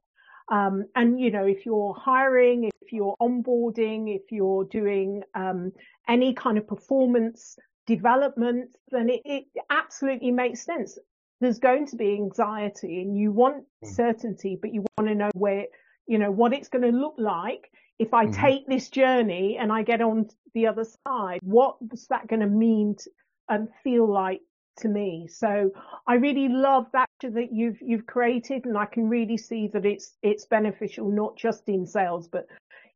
[0.52, 5.72] Um, and you know, if you're hiring, if you're onboarding, if you're doing um,
[6.08, 11.00] any kind of performance development, then it, it, absolutely makes sense
[11.42, 13.88] there's going to be anxiety and you want mm.
[13.88, 15.66] certainty, but you want to know where,
[16.08, 17.70] you know, what it's going to look like.
[17.98, 18.42] If I mm-hmm.
[18.42, 22.96] take this journey and I get on the other side, what's that going to mean
[23.00, 23.10] to,
[23.50, 24.42] and feel like
[24.80, 25.28] to me?
[25.30, 25.72] So
[26.06, 30.16] I really love that that you've, you've created and I can really see that it's,
[30.22, 32.46] it's beneficial, not just in sales, but,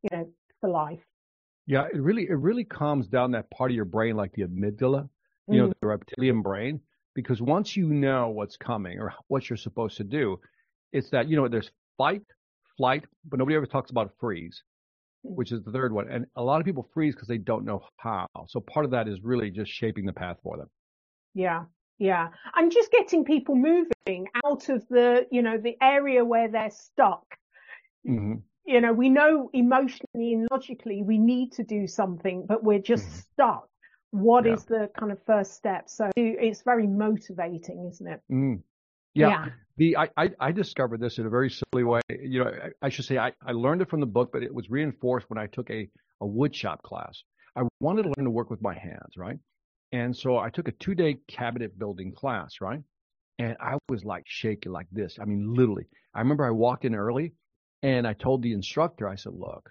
[0.03, 0.99] you know, for life.
[1.65, 5.07] Yeah, it really, it really calms down that part of your brain, like the amygdala,
[5.47, 5.67] you mm.
[5.67, 6.81] know, the reptilian brain
[7.21, 10.39] because once you know what's coming or what you're supposed to do,
[10.93, 12.23] it's that, you know, there's fight,
[12.77, 14.63] flight, but nobody ever talks about freeze,
[15.23, 16.09] which is the third one.
[16.09, 18.27] And a lot of people freeze because they don't know how.
[18.47, 20.69] So part of that is really just shaping the path for them.
[21.33, 21.65] Yeah.
[21.97, 22.29] Yeah.
[22.55, 27.25] And just getting people moving out of the, you know, the area where they're stuck.
[28.07, 28.35] Mm-hmm.
[28.65, 33.05] You know, we know emotionally and logically we need to do something, but we're just
[33.05, 33.19] mm-hmm.
[33.33, 33.68] stuck
[34.11, 34.53] what yeah.
[34.53, 35.89] is the kind of first step?
[35.89, 38.21] So it's very motivating, isn't it?
[38.31, 38.61] Mm.
[39.13, 39.29] Yeah.
[39.29, 39.45] yeah.
[39.77, 42.01] The I, I, I discovered this in a very silly way.
[42.09, 44.53] You know, I, I should say I, I learned it from the book, but it
[44.53, 45.87] was reinforced when I took a,
[46.21, 47.23] a woodshop class.
[47.55, 49.37] I wanted to learn to work with my hands, right?
[49.91, 52.81] And so I took a two day cabinet building class, right?
[53.39, 55.17] And I was like shaking like this.
[55.19, 55.85] I mean, literally.
[56.13, 57.33] I remember I walked in early
[57.81, 59.69] and I told the instructor, I said, look,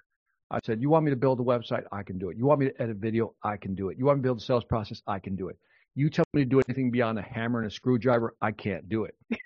[0.50, 1.84] I said, you want me to build a website?
[1.92, 2.38] I can do it.
[2.38, 3.34] You want me to edit video?
[3.42, 3.98] I can do it.
[3.98, 5.02] You want me to build a sales process?
[5.06, 5.58] I can do it.
[5.94, 8.34] You tell me to do anything beyond a hammer and a screwdriver?
[8.40, 9.14] I can't do it.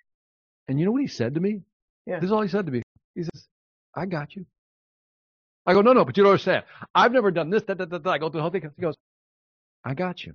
[0.68, 1.62] and you know what he said to me?
[2.06, 2.20] Yeah.
[2.20, 2.82] This is all he said to me.
[3.14, 3.46] He says,
[3.94, 4.46] I got you.
[5.66, 6.64] I go, no, no, but you don't understand.
[6.94, 8.06] I've never done this, that, that, that.
[8.06, 8.70] I go through the whole thing.
[8.76, 8.96] He goes,
[9.84, 10.34] I got you.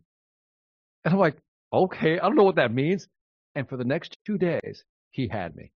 [1.06, 1.38] And I'm like,
[1.71, 3.08] okay, I don't know what that means.
[3.56, 5.71] And for the next two days, he had me.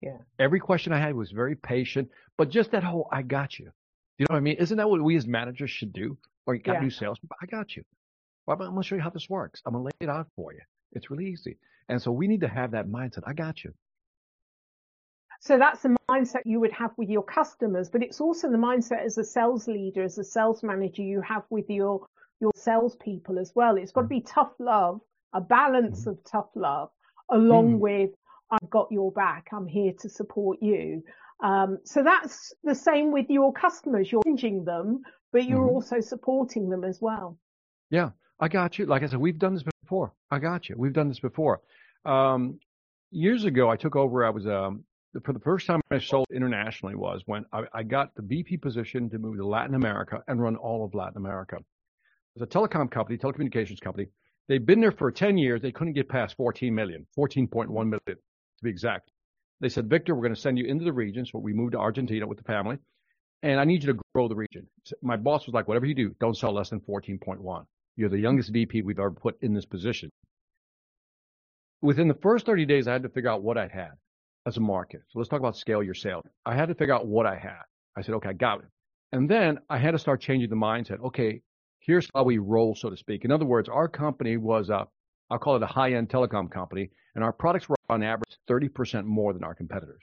[0.00, 0.18] Yeah.
[0.38, 3.70] Every question I had was very patient, but just that whole, I got you.
[4.18, 4.56] You know what I mean?
[4.56, 6.16] Isn't that what we as managers should do?
[6.46, 6.80] Or you got yeah.
[6.80, 7.82] new sales, I got you.
[8.46, 9.60] Well, I'm going to show you how this works.
[9.66, 10.60] I'm going to lay it out for you.
[10.92, 11.58] It's really easy.
[11.88, 13.22] And so we need to have that mindset.
[13.26, 13.74] I got you.
[15.40, 19.04] So that's the mindset you would have with your customers, but it's also the mindset
[19.04, 22.06] as a sales leader, as a sales manager you have with your,
[22.40, 23.76] your salespeople as well.
[23.76, 25.00] It's got to be tough love,
[25.34, 26.10] a balance mm-hmm.
[26.10, 26.90] of tough love
[27.30, 27.80] along mm-hmm.
[27.80, 28.10] with
[28.50, 29.48] I've got your back.
[29.52, 31.02] I'm here to support you.
[31.40, 34.10] Um, so that's the same with your customers.
[34.10, 35.74] You're changing them, but you're mm-hmm.
[35.74, 37.38] also supporting them as well.
[37.90, 38.86] Yeah, I got you.
[38.86, 40.12] Like I said, we've done this before.
[40.30, 40.76] I got you.
[40.78, 41.60] We've done this before.
[42.04, 42.58] Um,
[43.10, 44.24] years ago, I took over.
[44.24, 44.84] I was um,
[45.24, 49.08] for the first time I sold internationally was when I, I, got the VP position
[49.10, 51.56] to move to Latin America and run all of Latin America.
[51.56, 54.08] It was a telecom company, telecommunications company.
[54.48, 55.62] They've been there for 10 years.
[55.62, 58.16] They couldn't get past 14 million, 14.1 million to
[58.62, 59.10] be exact.
[59.60, 61.24] They said, Victor, we're going to send you into the region.
[61.24, 62.76] So we moved to Argentina with the family,
[63.42, 64.66] and I need you to grow the region.
[65.02, 67.64] My boss was like, whatever you do, don't sell less than 14.1.
[67.96, 70.10] You're the youngest VP we've ever put in this position.
[71.80, 73.92] Within the first 30 days, I had to figure out what I had
[74.46, 75.02] as a market.
[75.08, 76.24] So let's talk about scale your sales.
[76.44, 77.62] I had to figure out what I had.
[77.96, 78.66] I said, okay, I got it.
[79.12, 81.00] And then I had to start changing the mindset.
[81.04, 81.40] Okay,
[81.80, 83.24] here's how we roll, so to speak.
[83.24, 84.86] In other words, our company was a,
[85.30, 89.04] I'll call it a high end telecom company, and our products were on average 30%
[89.04, 90.02] more than our competitors.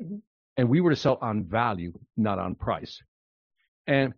[0.00, 0.16] Mm-hmm.
[0.56, 3.02] And we were to sell on value, not on price.
[3.86, 4.14] And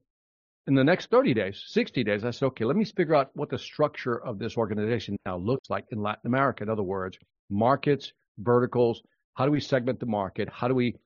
[0.66, 3.50] in the next 30 days, 60 days, I said, okay, let me figure out what
[3.50, 6.64] the structure of this organization now looks like in Latin America.
[6.64, 9.02] In other words, markets, verticals,
[9.34, 10.48] how do we segment the market?
[10.50, 10.96] How do we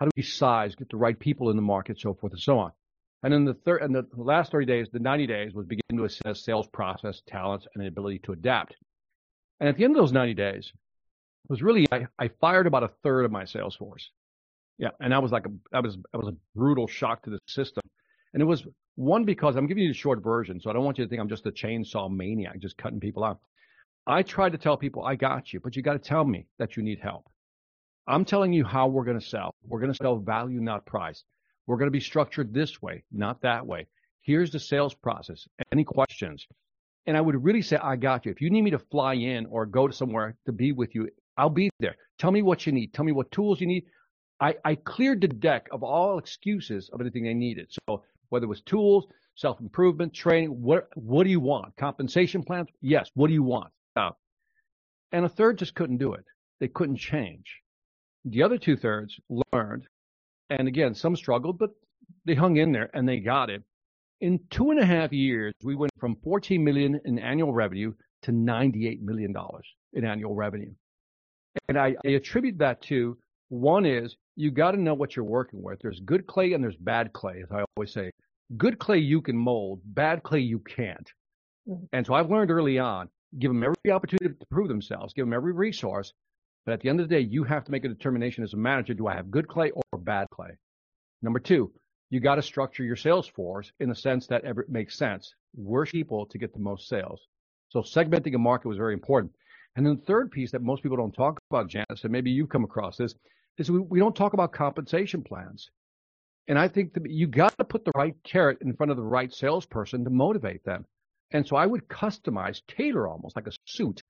[0.00, 2.58] How do we size, get the right people in the market, so forth and so
[2.58, 2.72] on.
[3.22, 6.04] And in the third, and the last 30 days, the 90 days was begin to
[6.04, 8.76] assess sales process, talents, and the ability to adapt.
[9.64, 12.82] And at the end of those 90 days, it was really, I, I fired about
[12.82, 14.10] a third of my sales force.
[14.76, 14.90] Yeah.
[15.00, 17.80] And that was like a, that was, that was a brutal shock to the system.
[18.34, 20.60] And it was one because I'm giving you the short version.
[20.60, 23.24] So I don't want you to think I'm just a chainsaw maniac, just cutting people
[23.24, 23.40] out.
[24.06, 26.76] I tried to tell people, I got you, but you got to tell me that
[26.76, 27.26] you need help.
[28.06, 29.54] I'm telling you how we're going to sell.
[29.66, 31.24] We're going to sell value, not price.
[31.66, 33.86] We're going to be structured this way, not that way.
[34.20, 35.48] Here's the sales process.
[35.72, 36.46] Any questions?
[37.06, 38.32] And I would really say, I got you.
[38.32, 41.08] If you need me to fly in or go to somewhere to be with you,
[41.36, 41.96] I'll be there.
[42.18, 42.94] Tell me what you need.
[42.94, 43.84] Tell me what tools you need.
[44.40, 47.70] I, I cleared the deck of all excuses of anything they needed.
[47.88, 51.76] So whether it was tools, self improvement, training, what what do you want?
[51.76, 52.68] Compensation plans?
[52.80, 53.10] Yes.
[53.14, 53.72] What do you want?
[53.96, 54.10] Uh,
[55.12, 56.24] and a third just couldn't do it.
[56.60, 57.60] They couldn't change.
[58.24, 59.18] The other two thirds
[59.52, 59.86] learned,
[60.50, 61.70] and again, some struggled, but
[62.24, 63.62] they hung in there and they got it.
[64.20, 68.32] In two and a half years, we went from 14 million in annual revenue to
[68.32, 70.72] 98 million dollars in annual revenue.
[71.68, 73.16] And I, I attribute that to
[73.48, 75.78] one is you got to know what you're working with.
[75.80, 78.10] There's good clay and there's bad clay, as I always say.
[78.56, 81.10] Good clay you can mold, bad clay you can't.
[81.68, 81.84] Mm-hmm.
[81.92, 85.32] And so I've learned early on, give them every opportunity to prove themselves, give them
[85.32, 86.12] every resource.
[86.66, 88.56] But at the end of the day, you have to make a determination as a
[88.56, 90.56] manager do I have good clay or bad clay?
[91.22, 91.72] Number two,
[92.10, 95.34] you got to structure your sales force in the sense that it makes sense.
[95.56, 97.20] We're people to get the most sales.
[97.70, 99.32] So segmenting a market was very important.
[99.76, 102.48] And then the third piece that most people don't talk about, Janice, and maybe you've
[102.48, 103.14] come across this,
[103.58, 105.70] is we, we don't talk about compensation plans.
[106.46, 109.02] And I think that you got to put the right carrot in front of the
[109.02, 110.84] right salesperson to motivate them.
[111.32, 114.02] And so I would customize, tailor almost like a suit,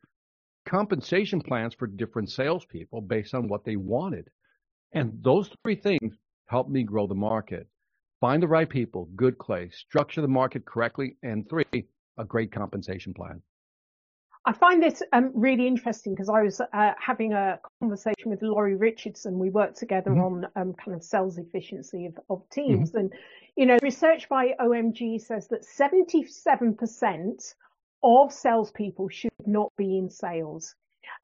[0.67, 4.29] compensation plans for different salespeople based on what they wanted.
[4.93, 7.69] And those three things helped me grow the market.
[8.25, 11.85] Find the right people, good clay, structure the market correctly, and three,
[12.17, 13.43] a great compensation plan.
[14.47, 18.77] I find this um, really interesting because I was uh, having a conversation with Laurie
[18.77, 19.39] Richardson.
[19.39, 20.47] We worked together mm-hmm.
[20.47, 22.93] on um, kind of sales efficiency of, of teams.
[22.93, 22.99] Mm-hmm.
[22.99, 23.13] And,
[23.57, 27.55] you know, research by OMG says that 77%
[28.03, 30.75] of salespeople should not be in sales.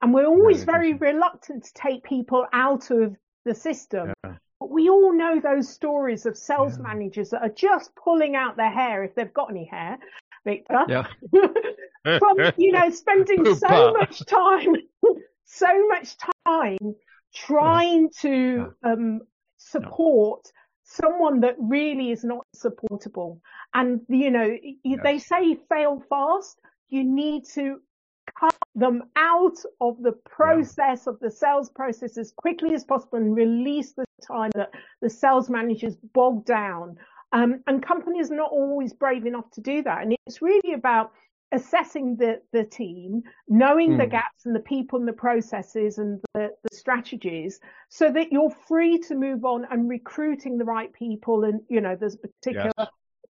[0.03, 4.13] And we're always very reluctant to take people out of the system.
[4.23, 4.35] Yeah.
[4.61, 6.83] But we all know those stories of sales yeah.
[6.83, 9.99] managers that are just pulling out their hair if they've got any hair
[10.45, 10.85] Victor.
[10.89, 11.07] Yeah.
[12.19, 14.75] From, you know, spending so much time,
[15.45, 16.95] so much time
[17.35, 19.21] trying to um,
[19.59, 20.51] support
[20.83, 23.41] someone that really is not supportable.
[23.75, 25.01] And, you know, yes.
[25.03, 26.59] they say fail fast.
[26.89, 27.81] You need to
[28.41, 31.13] cut them out of the process yeah.
[31.13, 34.71] of the sales process as quickly as possible and release the time that
[35.03, 36.97] the sales managers bog down
[37.33, 40.03] um, and companies are not always brave enough to do that.
[40.03, 41.13] And it's really about
[41.53, 43.99] assessing the, the team, knowing mm.
[43.99, 44.11] the hmm.
[44.11, 48.99] gaps and the people and the processes and the, the strategies so that you're free
[48.99, 51.45] to move on and recruiting the right people.
[51.45, 52.89] And, you know, there's a particular yes.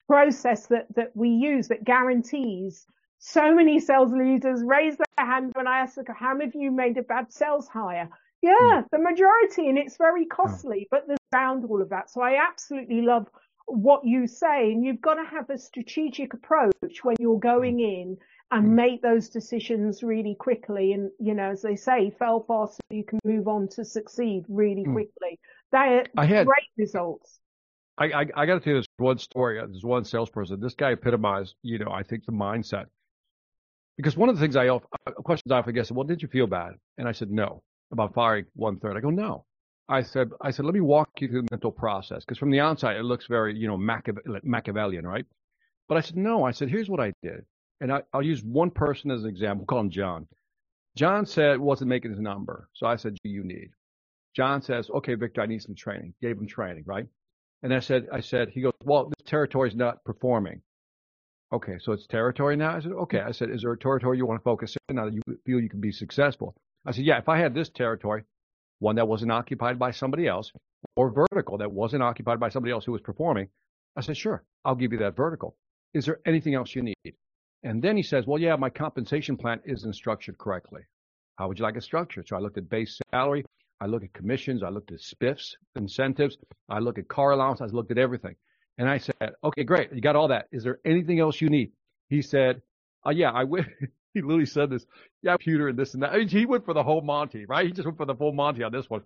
[0.07, 2.87] process that, that we use that guarantees
[3.19, 6.97] so many sales leaders raise their hand when I ask, how many of you made
[6.97, 8.09] a bad sales hire?
[8.41, 8.85] Yeah, mm.
[8.91, 12.09] the majority, and it's very costly, but there's found all of that.
[12.09, 13.27] So I absolutely love
[13.67, 18.01] what you say and you've got to have a strategic approach when you're going mm.
[18.01, 18.17] in
[18.51, 18.69] and mm.
[18.69, 23.03] make those decisions really quickly and you know as they say fail fast so you
[23.03, 25.37] can move on to succeed really quickly
[25.73, 27.39] they are had, great results
[27.97, 29.57] I, I, I got to tell you this one story.
[29.57, 30.59] There's one salesperson.
[30.59, 32.85] This guy epitomized, you know, I think the mindset.
[33.97, 36.21] Because one of the things I often, uh, questions I often get, is, well, did
[36.21, 36.73] you feel bad?
[36.97, 38.95] And I said no about firing one third.
[38.95, 39.45] I go no.
[39.89, 42.59] I said, I said, let me walk you through the mental process because from the
[42.59, 45.25] outside it looks very, you know, Machiavellian, right?
[45.87, 46.43] But I said, no.
[46.43, 47.45] I said, here's what I did,
[47.79, 49.59] and I, will use one person as an example.
[49.59, 50.27] We'll call him John.
[50.97, 53.69] John said wasn't making his number, so I said, do you need?
[54.35, 56.13] John says, okay, Victor, I need some training.
[56.21, 57.07] Gave him training, right?
[57.63, 60.61] And I said, I said, he goes, well, this territory is not performing.
[61.53, 62.75] Okay, so it's territory now.
[62.75, 63.21] I said, okay.
[63.21, 65.61] I said, is there a territory you want to focus in now that you feel
[65.61, 66.55] you can be successful?
[66.85, 67.17] I said, yeah.
[67.19, 68.23] If I had this territory,
[68.79, 70.51] one that wasn't occupied by somebody else,
[70.95, 73.47] or vertical that wasn't occupied by somebody else who was performing.
[73.95, 75.55] I said, sure, I'll give you that vertical.
[75.93, 77.15] Is there anything else you need?
[77.63, 80.81] And then he says, well, yeah, my compensation plan isn't structured correctly.
[81.37, 82.27] How would you like it structured?
[82.27, 83.45] So I looked at base salary.
[83.79, 84.63] I looked at commissions.
[84.63, 86.37] I looked at spiffs, incentives.
[86.69, 87.61] I looked at car allowance.
[87.61, 88.35] I looked at everything.
[88.77, 89.91] And I said, okay, great.
[89.91, 90.47] You got all that.
[90.51, 91.71] Is there anything else you need?
[92.09, 92.61] He said,
[93.05, 93.65] uh, yeah, I wish,
[94.13, 94.85] he literally said this,
[95.23, 96.11] yeah, computer and this and that.
[96.11, 97.65] I mean, he went for the whole Monty, right?
[97.65, 99.01] He just went for the full Monty on this one.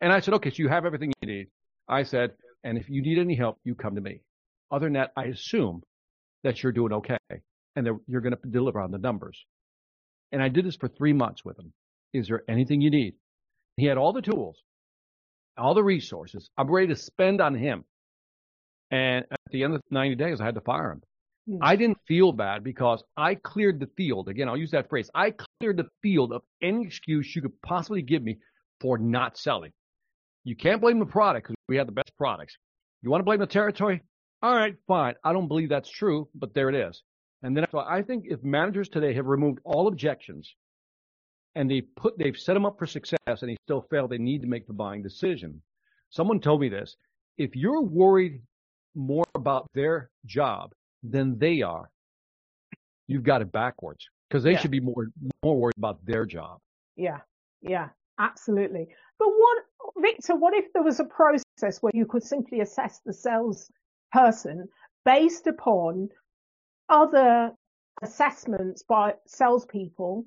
[0.00, 1.48] And I said, okay, so you have everything you need.
[1.88, 2.32] I said,
[2.64, 4.20] and if you need any help, you come to me.
[4.70, 5.82] Other than that, I assume
[6.44, 7.18] that you're doing okay
[7.76, 9.44] and that you're going to deliver on the numbers.
[10.32, 11.72] And I did this for three months with him.
[12.12, 13.14] Is there anything you need?
[13.76, 14.62] He had all the tools,
[15.56, 16.50] all the resources.
[16.56, 17.84] I'm ready to spend on him.
[18.90, 21.02] And at the end of 90 days, I had to fire him.
[21.48, 21.58] Hmm.
[21.62, 24.28] I didn't feel bad because I cleared the field.
[24.28, 25.10] Again, I'll use that phrase.
[25.14, 28.38] I cleared the field of any excuse you could possibly give me
[28.80, 29.72] for not selling.
[30.44, 32.56] You can't blame the product because we have the best products.
[33.02, 34.02] You want to blame the territory?
[34.42, 35.14] All right, fine.
[35.22, 37.02] I don't believe that's true, but there it is.
[37.42, 40.54] And then so I think if managers today have removed all objections
[41.54, 44.42] and they put they've set them up for success and they still fail, they need
[44.42, 45.62] to make the buying decision.
[46.10, 46.96] Someone told me this.
[47.38, 48.42] If you're worried
[48.94, 50.72] more about their job
[51.02, 51.90] than they are,
[53.06, 54.58] you've got it backwards because they yeah.
[54.58, 55.08] should be more
[55.42, 56.58] more worried about their job.
[56.96, 57.18] Yeah,
[57.62, 57.88] yeah,
[58.18, 58.88] absolutely.
[59.18, 59.58] But what,
[59.98, 60.36] Victor?
[60.36, 63.70] What if there was a process where you could simply assess the sales
[64.12, 64.68] person
[65.04, 66.08] based upon
[66.88, 67.52] other
[68.02, 70.24] assessments by salespeople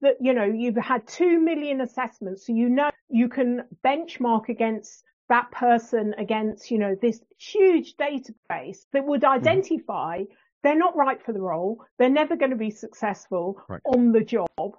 [0.00, 2.46] that, you know, you've had two million assessments.
[2.46, 8.86] So you know you can benchmark against that person against, you know, this huge database
[8.92, 9.38] that would mm-hmm.
[9.38, 10.32] identify mm-hmm.
[10.62, 11.84] they're not right for the role.
[11.98, 13.80] They're never going to be successful right.
[13.84, 14.76] on the job.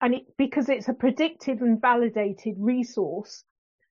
[0.00, 3.44] And it, because it's a predictive and validated resource.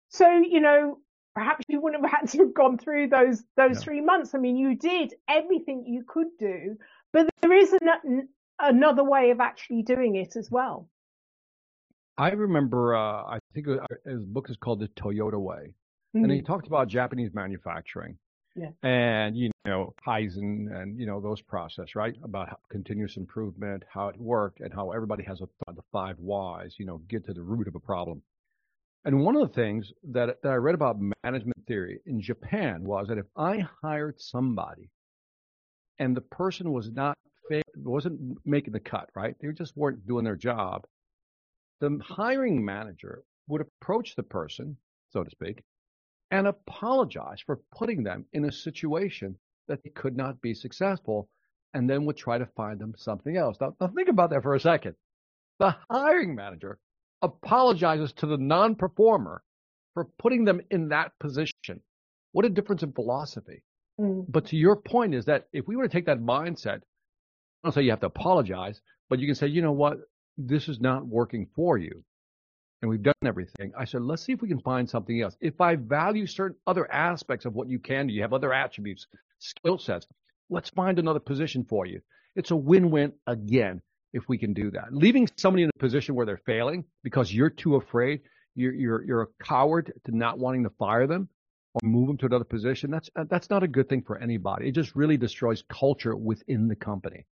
[0.10, 1.00] So, you know,
[1.34, 4.36] perhaps you wouldn't have had to have gone through those, those three months.
[4.36, 6.78] I mean, you did everything you could do,
[7.12, 8.30] but there is an,
[8.60, 10.88] another way of actually doing it as well.
[12.18, 13.68] I remember, uh, I think
[14.06, 15.74] his book is called The Toyota Way.
[16.16, 16.24] Mm-hmm.
[16.24, 16.46] And he mm-hmm.
[16.46, 18.18] talked about Japanese manufacturing.
[18.56, 18.70] Yeah.
[18.84, 22.16] And, you know, Kaizen and, you know, those process, right?
[22.24, 26.86] About continuous improvement, how it worked and how everybody has a, the five whys, you
[26.86, 28.22] know, get to the root of a problem.
[29.04, 33.08] And one of the things that, that I read about management theory in Japan was
[33.10, 34.90] that if I hired somebody
[36.00, 37.18] and the person was not
[37.78, 39.36] wasn't making the cut, right?
[39.40, 40.86] They just weren't doing their job.
[41.82, 44.78] The hiring manager would approach the person,
[45.12, 45.62] so to speak,
[46.32, 51.30] and apologize for putting them in a situation that they could not be successful
[51.74, 53.58] and then would try to find them something else.
[53.60, 54.96] Now, now think about that for a second.
[55.60, 56.80] The hiring manager
[57.22, 59.44] apologizes to the non-performer
[59.94, 61.82] for putting them in that position.
[62.32, 63.64] What a difference in philosophy.
[64.00, 64.26] Mm.
[64.28, 67.74] But to your point is that if we were to take that mindset, I don't
[67.74, 69.98] say you have to apologize, but you can say, you know what,
[70.38, 72.04] this is not working for you
[72.82, 73.72] and we've done everything.
[73.78, 75.36] I said, let's see if we can find something else.
[75.42, 79.08] If I value certain other aspects of what you can do, you have other attributes,
[79.40, 80.08] skill sets,
[80.50, 82.02] let's find another position for you.
[82.36, 83.82] It's a win-win again
[84.14, 84.94] if we can do that.
[84.94, 88.22] Leaving somebody in a position where they're failing because you're too afraid,
[88.56, 91.28] you're you're you're a coward to not wanting to fire them
[91.74, 92.92] or move them to another position.
[92.92, 94.70] That's that's not a good thing for anybody.
[94.70, 97.26] It just really destroys culture within the company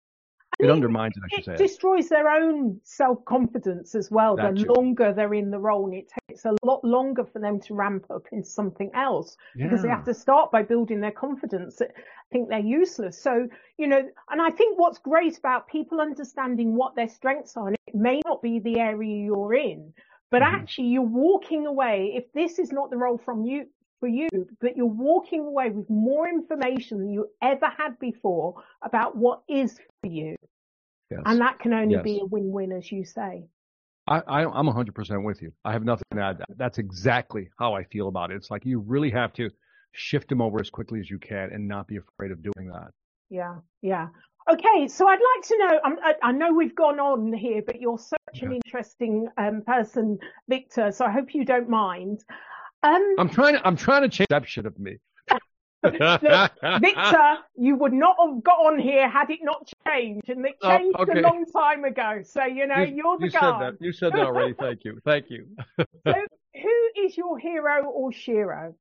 [0.63, 1.65] it undermines it, I should it say.
[1.65, 4.37] destroys their own self confidence as well.
[4.37, 4.73] That the too.
[4.73, 8.07] longer they're in the role, and it takes a lot longer for them to ramp
[8.11, 9.67] up into something else yeah.
[9.67, 11.81] because they have to start by building their confidence.
[11.83, 11.87] I
[12.31, 13.21] think they're useless.
[13.21, 13.49] So,
[13.79, 17.77] you know, and I think what's great about people understanding what their strengths are, and
[17.87, 19.93] it may not be the area you're in,
[20.31, 20.55] but mm-hmm.
[20.55, 22.13] actually you're walking away.
[22.15, 23.67] If this is not the role from you,
[24.03, 24.29] for you,
[24.61, 29.79] but you're walking away with more information than you ever had before about what is
[30.01, 30.35] for you.
[31.09, 31.21] Yes.
[31.25, 32.03] And that can only yes.
[32.03, 33.45] be a win-win, as you say.
[34.09, 35.53] I, I, I'm 100% with you.
[35.65, 36.43] I have nothing to add.
[36.57, 38.39] That's exactly how I feel about it.
[38.39, 39.51] It's like you really have to
[39.93, 42.91] shift them over as quickly as you can and not be afraid of doing that.
[43.31, 44.09] Yeah, yeah.
[44.53, 45.81] Okay, so I'd like to know.
[46.03, 48.47] I, I know we've gone on here, but you're such yeah.
[48.47, 50.91] an interesting um, person, Victor.
[50.91, 52.25] So I hope you don't mind.
[52.83, 53.55] Um, I'm trying.
[53.55, 54.99] To, I'm trying to change the perception of me.
[55.85, 60.77] Victor, you would not have got on here had it not changed, and it oh,
[60.77, 61.19] changed oh, okay.
[61.19, 62.21] a long time ago.
[62.25, 63.41] So you know you, are the you guy.
[63.41, 63.77] Said that.
[63.81, 64.55] You said that already.
[64.55, 64.99] Thank you.
[65.05, 65.47] Thank you.
[65.79, 66.15] so,
[66.55, 68.75] who is your hero or shero?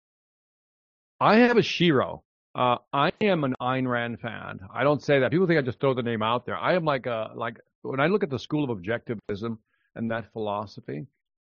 [1.20, 2.22] I have a shero.
[2.54, 4.60] Uh, I am an Ayn Rand fan.
[4.74, 5.32] I don't say that.
[5.32, 6.58] People think I just throw the name out there.
[6.58, 9.58] I am like a like when I look at the school of objectivism
[9.96, 11.08] and that philosophy,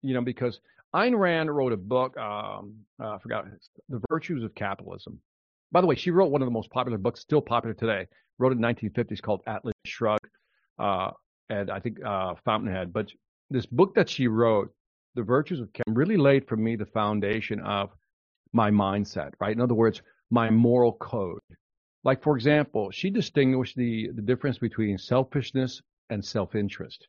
[0.02, 0.60] you know, because
[0.94, 3.46] Ayn Rand wrote a book, um, uh, I forgot,
[3.88, 5.20] The Virtues of Capitalism.
[5.72, 8.08] By the way, she wrote one of the most popular books, still popular today,
[8.40, 10.28] wrote in the 1950s called Atlas Shrugged,
[10.80, 11.12] uh,
[11.50, 12.92] and I think uh, Fountainhead.
[12.92, 13.08] But
[13.50, 14.74] this book that she wrote,
[15.16, 17.92] The Virtues of Capitalism, really laid for me the foundation of
[18.52, 19.56] my mindset, right?
[19.56, 21.40] In other words, my moral code.
[22.04, 27.08] Like, for example, she distinguished the, the difference between selfishness and self-interest,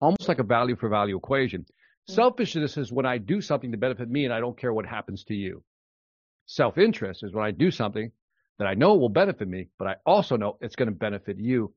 [0.00, 1.66] almost like a value for value equation.
[2.08, 2.14] Mm-hmm.
[2.14, 5.24] Selfishness is when I do something to benefit me and I don't care what happens
[5.24, 5.62] to you.
[6.46, 8.10] self interest is when I do something
[8.58, 11.72] that I know will benefit me, but I also know it's going to benefit you.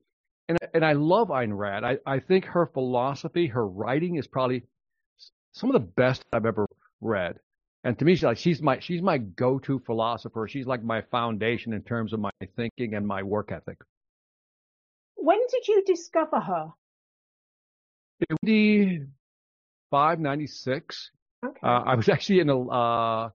[0.48, 1.86] And, and I love Ayn Rand.
[1.86, 4.64] I, I think her philosophy, her writing is probably
[5.52, 6.66] some of the best I've ever
[7.00, 7.38] read.
[7.84, 10.46] And to me, she's like she's my she's my go-to philosopher.
[10.48, 13.78] She's like my foundation in terms of my thinking and my work ethic.
[15.16, 16.72] When did you discover her?
[18.42, 19.08] 95,
[19.92, 21.10] 96.
[21.44, 21.60] Okay.
[21.62, 23.30] Uh, I was actually in a, uh,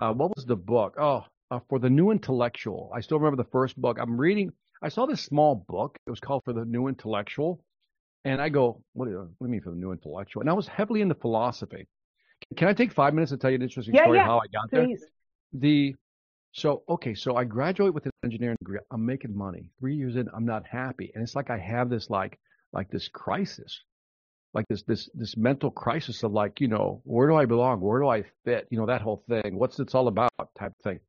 [0.00, 0.96] uh, what was the book?
[0.98, 2.90] Oh, uh, for the New Intellectual.
[2.94, 3.98] I still remember the first book.
[4.00, 5.96] I'm reading, I saw this small book.
[6.06, 7.62] It was called For the New Intellectual.
[8.24, 10.40] And I go, what do, you, what do you mean for the New Intellectual?
[10.40, 11.86] And I was heavily into philosophy.
[12.56, 14.46] Can I take five minutes to tell you an interesting yeah, story yeah, how I
[14.52, 15.00] got please.
[15.00, 15.08] there?
[15.60, 15.94] The
[16.52, 18.78] so okay, so I graduate with an engineering degree.
[18.90, 19.70] I'm making money.
[19.80, 22.38] Three years in, I'm not happy, and it's like I have this like
[22.72, 23.82] like this crisis,
[24.54, 27.80] like this this this mental crisis of like you know where do I belong?
[27.80, 28.68] Where do I fit?
[28.70, 29.58] You know that whole thing.
[29.58, 31.00] What's it's all about type thing.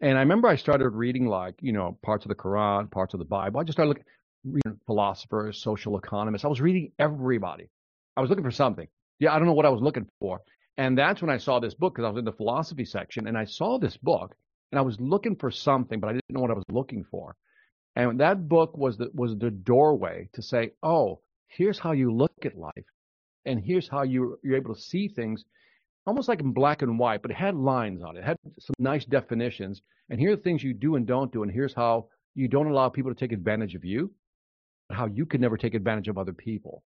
[0.00, 3.18] And I remember I started reading like you know parts of the Quran, parts of
[3.18, 3.60] the Bible.
[3.60, 4.04] I just started looking
[4.44, 6.44] reading philosophers, social economists.
[6.44, 7.68] I was reading everybody.
[8.16, 8.86] I was looking for something.
[9.18, 10.40] Yeah, I don't know what I was looking for.
[10.76, 13.36] And that's when I saw this book because I was in the philosophy section and
[13.36, 14.34] I saw this book
[14.70, 17.34] and I was looking for something, but I didn't know what I was looking for.
[17.94, 22.32] And that book was the, was the doorway to say, oh, here's how you look
[22.44, 22.72] at life.
[23.44, 25.44] And here's how you, you're able to see things
[26.06, 28.20] almost like in black and white, but it had lines on it.
[28.20, 29.82] It had some nice definitions.
[30.08, 31.42] And here are the things you do and don't do.
[31.42, 34.12] And here's how you don't allow people to take advantage of you,
[34.88, 36.82] but how you can never take advantage of other people.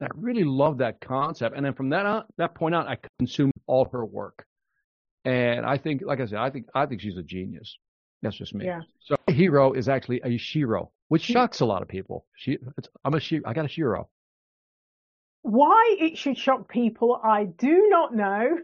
[0.00, 1.56] And I really love that concept.
[1.56, 4.46] And then from that on, that point on, I consumed all her work.
[5.24, 7.78] And I think, like I said, I think I think she's a genius.
[8.22, 8.66] That's just me.
[8.66, 8.80] Yeah.
[9.00, 12.26] So hero is actually a shero, which shocks a lot of people.
[12.36, 12.58] She,
[13.04, 13.42] I'm a shero.
[13.44, 14.06] I got a shero.
[15.42, 18.58] Why it should shock people, I do not know.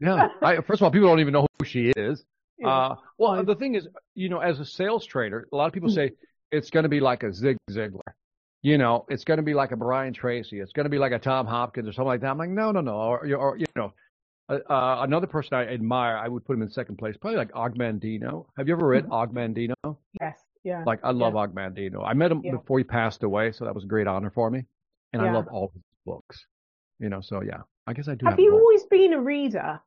[0.00, 0.28] yeah.
[0.42, 2.24] I, first of all, people don't even know who she is.
[2.58, 2.68] Yeah.
[2.68, 5.90] Uh, well, the thing is, you know, as a sales trader, a lot of people
[5.90, 5.94] mm.
[5.94, 6.10] say
[6.50, 8.00] it's going to be like a Zig Ziglar
[8.62, 10.60] you know, it's going to be like a Brian Tracy.
[10.60, 12.30] It's going to be like a Tom Hopkins or something like that.
[12.30, 12.94] I'm like, no, no, no.
[12.94, 13.92] Or, or you know,
[14.48, 17.50] uh, uh, another person I admire, I would put him in second place, probably like
[17.54, 18.46] Og Mandino.
[18.56, 19.12] Have you ever read mm-hmm.
[19.12, 19.96] Og Mandino?
[20.20, 20.38] Yes.
[20.64, 20.82] Yeah.
[20.84, 21.40] Like I love yeah.
[21.40, 22.04] Og Mandino.
[22.04, 22.52] I met him yeah.
[22.52, 24.64] before he passed away, so that was a great honor for me.
[25.12, 25.28] And yeah.
[25.28, 26.46] I love all his books.
[26.98, 28.26] You know, so yeah, I guess I do.
[28.26, 29.80] Have, have you always been a reader?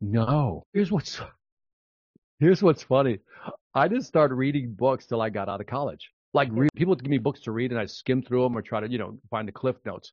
[0.00, 0.64] No.
[0.72, 1.20] Here's what's
[2.38, 3.18] here's what's funny.
[3.74, 6.10] I didn't start reading books till I got out of college.
[6.32, 8.62] Like read, people would give me books to read and I skim through them or
[8.62, 10.12] try to, you know, find the cliff notes.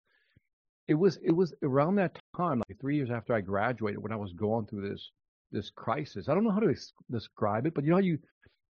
[0.87, 4.15] It was it was around that time, like three years after I graduated, when I
[4.15, 5.11] was going through this
[5.51, 6.27] this crisis.
[6.27, 6.73] I don't know how to
[7.11, 8.17] describe it, but you know how you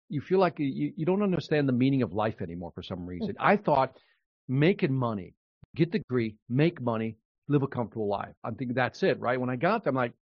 [0.10, 3.30] you feel like you, you don't understand the meaning of life anymore for some reason.
[3.30, 3.48] Mm-hmm.
[3.48, 3.98] I thought
[4.48, 5.34] making money,
[5.76, 8.34] get the degree, make money, live a comfortable life.
[8.44, 9.40] I'm thinking that's it, right?
[9.40, 10.14] When I got there, I'm like,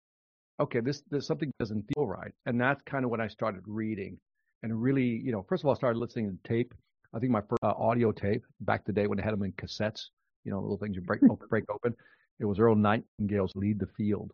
[0.60, 2.32] okay, this, this something doesn't feel right.
[2.46, 4.18] And that's kind of when I started reading
[4.62, 6.74] and really, you know, first of all, I started listening to tape
[7.14, 9.52] I think my first uh, audio tape back the day when they had them in
[9.54, 10.08] cassettes,
[10.46, 11.94] you know, little things you break break open.
[12.40, 14.32] It was Earl Nightingale's "Lead the Field,"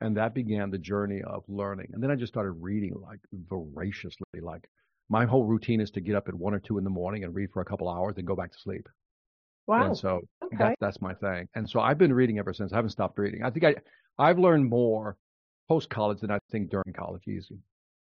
[0.00, 1.88] and that began the journey of learning.
[1.92, 4.40] And then I just started reading like voraciously.
[4.40, 4.68] Like
[5.10, 7.34] my whole routine is to get up at one or two in the morning and
[7.34, 8.88] read for a couple hours, and go back to sleep.
[9.66, 9.86] Wow.
[9.86, 10.56] And so okay.
[10.58, 11.48] that's that's my thing.
[11.54, 12.72] And so I've been reading ever since.
[12.72, 13.42] I haven't stopped reading.
[13.42, 13.74] I think I
[14.18, 15.16] I've learned more
[15.68, 17.28] post college than I think during college.
[17.28, 17.58] Easy.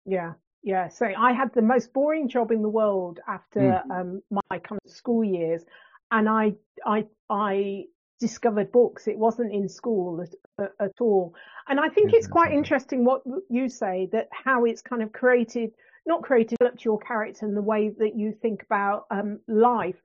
[0.05, 0.33] Yeah.
[0.65, 3.91] Yeah, so I had the most boring job in the world after mm.
[3.91, 5.61] um, my kind of school years,
[6.09, 6.53] and I
[6.85, 7.83] I I
[8.21, 9.09] discovered books.
[9.09, 10.25] It wasn't in school
[10.57, 11.35] at, at all,
[11.67, 15.73] and I think it's quite interesting what you say that how it's kind of created,
[16.05, 19.95] not created, developed your character and the way that you think about um, life.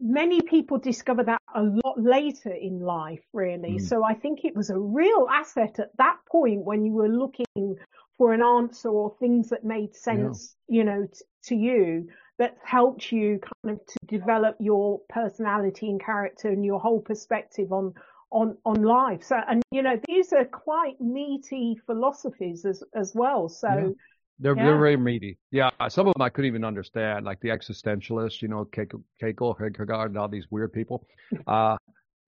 [0.00, 3.76] Many people discover that a lot later in life, really.
[3.76, 3.80] Mm.
[3.80, 7.76] So I think it was a real asset at that point when you were looking
[8.18, 10.76] for an answer or things that made sense, yeah.
[10.76, 12.08] you know, t- to you
[12.38, 17.72] that helped you kind of to develop your personality and character and your whole perspective
[17.72, 17.94] on
[18.32, 19.22] on on life.
[19.22, 23.48] So and you know these are quite meaty philosophies as as well.
[23.48, 23.94] So.
[24.38, 24.64] They're yeah.
[24.64, 25.38] they're very meaty.
[25.50, 29.56] Yeah, some of them I couldn't even understand, like the existentialists, you know, Keiko, Keiko
[29.56, 31.06] Kierkegaard, and all these weird people.
[31.46, 31.76] Uh,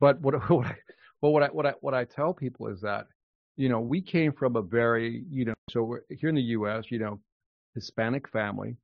[0.00, 0.76] but what what I,
[1.20, 3.07] well, what I what I what I tell people is that
[3.57, 6.98] you know, we came from a very, you know, so here in the U.S., you
[6.98, 7.20] know,
[7.74, 8.76] Hispanic family.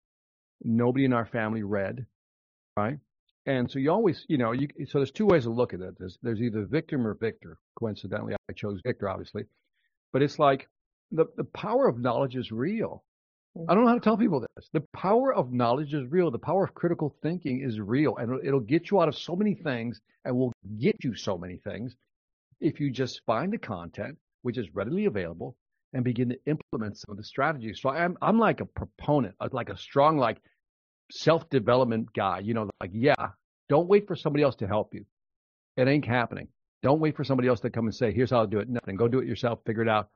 [0.64, 2.06] Nobody in our family read,
[2.76, 2.98] right?
[3.46, 6.16] And so you always, you know, you, so there's two ways of looking at this.
[6.22, 7.58] There's either victim or victor.
[7.78, 9.44] Coincidentally, I chose victor, obviously,
[10.12, 10.68] but it's like
[11.10, 13.02] the, the power of knowledge is real.
[13.56, 13.64] Hmm.
[13.68, 14.68] I don't know how to tell people this.
[14.72, 16.30] The power of knowledge is real.
[16.30, 19.36] The power of critical thinking is real and it'll, it'll get you out of so
[19.36, 21.94] many things and will get you so many things
[22.60, 25.56] if you just find the content, which is readily available,
[25.92, 27.80] and begin to implement some of the strategies.
[27.80, 30.38] So I'm I'm like a proponent, uh, like a strong like
[31.10, 32.38] self development guy.
[32.38, 33.14] You know, like yeah,
[33.68, 35.04] don't wait for somebody else to help you.
[35.76, 36.48] It ain't happening.
[36.82, 38.68] Don't wait for somebody else to come and say, here's how to do it.
[38.68, 38.96] Nothing.
[38.96, 40.08] Go do it yourself, figure it out,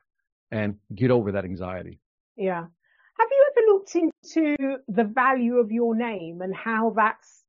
[0.50, 2.00] and get over that anxiety.
[2.36, 2.66] Yeah.
[3.86, 7.44] Have you looked into the value of your name and how that's,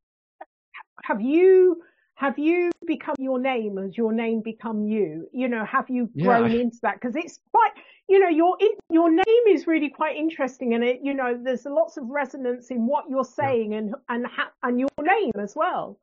[1.04, 1.82] have you,
[2.16, 3.78] have you become your name?
[3.78, 5.28] Has your name become you?
[5.34, 6.62] You know, have you grown yeah.
[6.62, 7.00] into that?
[7.02, 7.72] Cause it's quite,
[8.10, 8.58] you know, your,
[8.90, 12.88] your name is really quite interesting and it, you know, there's lots of resonance in
[12.88, 13.80] what you're saying yeah.
[13.80, 16.00] and, and, ha- and your name as well.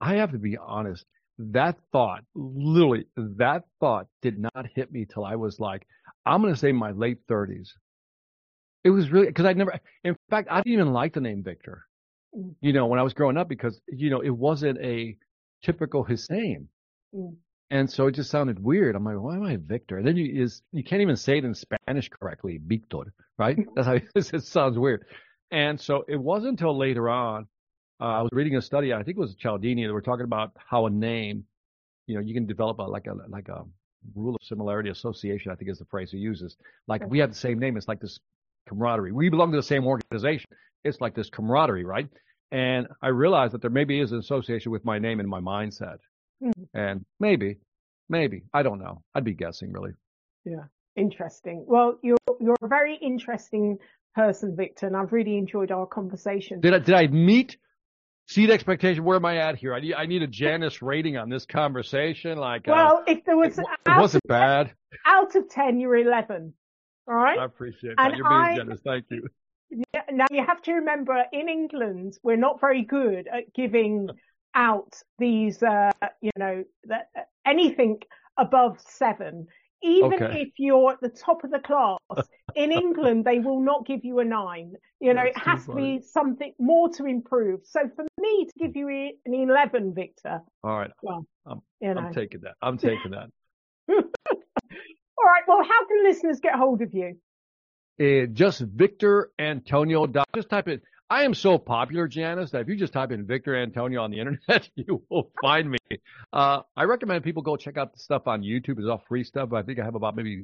[0.00, 1.06] I have to be honest
[1.38, 5.86] that thought, literally, that thought did not hit me till I was like,
[6.26, 7.68] I'm going to say my late 30s.
[8.84, 11.86] It was really because I never, in fact, I didn't even like the name Victor.
[12.36, 12.54] Mm.
[12.60, 15.16] You know, when I was growing up, because you know it wasn't a
[15.62, 16.68] typical his name,
[17.14, 17.34] mm.
[17.70, 18.96] and so it just sounded weird.
[18.96, 19.98] I'm like, why am I Victor?
[19.98, 23.58] And then you is you can't even say it in Spanish correctly, Victor, right?
[23.76, 25.04] That's how it sounds weird.
[25.50, 27.46] And so it wasn't until later on
[28.02, 30.50] uh, I was reading a study, I think it was Cialdini, that were talking about
[30.56, 31.44] how a name,
[32.08, 33.62] you know, you can develop a, like a like a
[34.16, 35.52] rule of similarity association.
[35.52, 36.56] I think is the phrase he uses.
[36.88, 38.18] Like we have the same name, it's like this
[38.68, 39.12] camaraderie.
[39.12, 40.46] We belong to the same organization.
[40.84, 42.08] It's like this camaraderie, right?
[42.50, 45.98] And I realized that there maybe is an association with my name and my mindset.
[46.42, 46.62] Mm-hmm.
[46.74, 47.58] And maybe,
[48.08, 49.02] maybe I don't know.
[49.14, 49.92] I'd be guessing, really.
[50.44, 50.64] Yeah,
[50.96, 51.64] interesting.
[51.66, 53.78] Well, you're you're a very interesting
[54.14, 56.60] person, Victor, and I've really enjoyed our conversation.
[56.60, 57.56] Did I did I meet
[58.26, 59.04] seat expectation.
[59.04, 59.74] Where am I at here?
[59.74, 62.38] I need I need a Janice rating on this conversation.
[62.38, 64.66] Like, uh, well, uh, if there was, it, it wasn't bad.
[64.66, 64.74] 10,
[65.06, 66.54] out of ten, you're eleven.
[67.08, 67.38] All right.
[67.38, 68.06] I appreciate that.
[68.06, 68.80] And you're being I, generous.
[68.84, 69.26] Thank you.
[69.70, 74.08] Yeah, now you have to remember, in England, we're not very good at giving
[74.54, 77.08] out these, uh, you know, that
[77.46, 78.00] anything
[78.36, 79.46] above seven
[79.82, 80.42] even okay.
[80.42, 81.98] if you're at the top of the class
[82.54, 84.74] in England, they will not give you a nine.
[85.00, 87.60] You know, That's it has to be something more to improve.
[87.64, 90.40] So for me to give you an 11, Victor.
[90.62, 90.90] All right.
[91.02, 92.00] Well, I'm, you know.
[92.00, 92.54] I'm taking that.
[92.62, 93.28] I'm taking that.
[95.22, 95.42] All right.
[95.46, 97.16] Well, how can listeners get hold of you?
[98.00, 100.06] Uh, just Victor Antonio.
[100.34, 103.54] Just type it I am so popular, Janice, that if you just type in Victor
[103.54, 105.76] Antonio on the internet, you will find me.
[106.32, 108.78] Uh, I recommend people go check out the stuff on YouTube.
[108.78, 109.52] It's all free stuff.
[109.52, 110.38] I think I have about maybe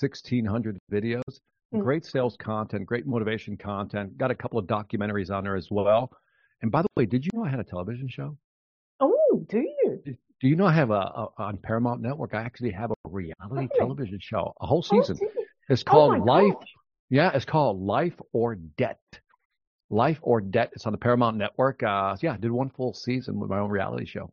[0.00, 1.22] 1,600 videos.
[1.28, 1.78] Mm-hmm.
[1.78, 4.18] Great sales content, great motivation content.
[4.18, 6.10] Got a couple of documentaries on there as well.
[6.62, 8.36] And by the way, did you know I had a television show?
[9.32, 10.02] Oh, do you?
[10.04, 12.34] Do you know I have a, a on Paramount Network?
[12.34, 15.18] I actually have a reality television show, a whole oh, season.
[15.22, 16.54] Oh, it's called oh Life.
[16.54, 16.68] Gosh.
[17.08, 19.00] Yeah, it's called Life or Debt.
[19.88, 20.70] Life or Debt.
[20.74, 21.82] It's on the Paramount Network.
[21.82, 24.30] Uh, so yeah, I did one full season with my own reality show.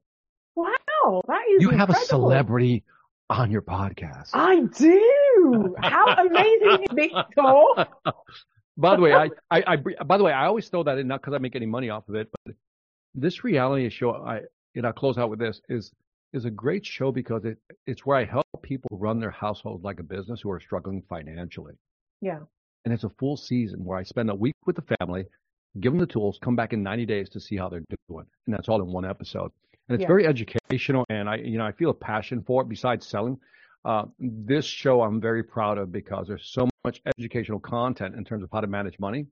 [0.56, 1.94] Wow, that is you incredible.
[1.94, 2.84] have a celebrity
[3.30, 4.32] on your podcast.
[4.34, 5.76] I do.
[5.82, 7.22] How amazing, Victor!
[8.78, 11.22] by the way, I, I, I, by the way, I always throw that in not
[11.22, 12.56] because I make any money off of it, but
[13.14, 14.42] this reality show, I,
[14.82, 15.92] know, I'll close out with this is
[16.32, 17.58] is a great show because it
[17.88, 21.74] it's where I help people run their household like a business who are struggling financially.
[22.22, 22.40] Yeah.
[22.86, 25.26] And it's a full season where I spend a week with the family
[25.80, 28.26] give them the tools, come back in 90 days to see how they're doing.
[28.48, 29.52] And that's all in one episode.
[29.88, 30.08] And it's yeah.
[30.08, 31.06] very educational.
[31.10, 33.38] And I, you know, I feel a passion for it besides selling.
[33.86, 38.44] Uh, this show I'm very proud of because there's so much educational content in terms
[38.44, 39.26] of how to manage money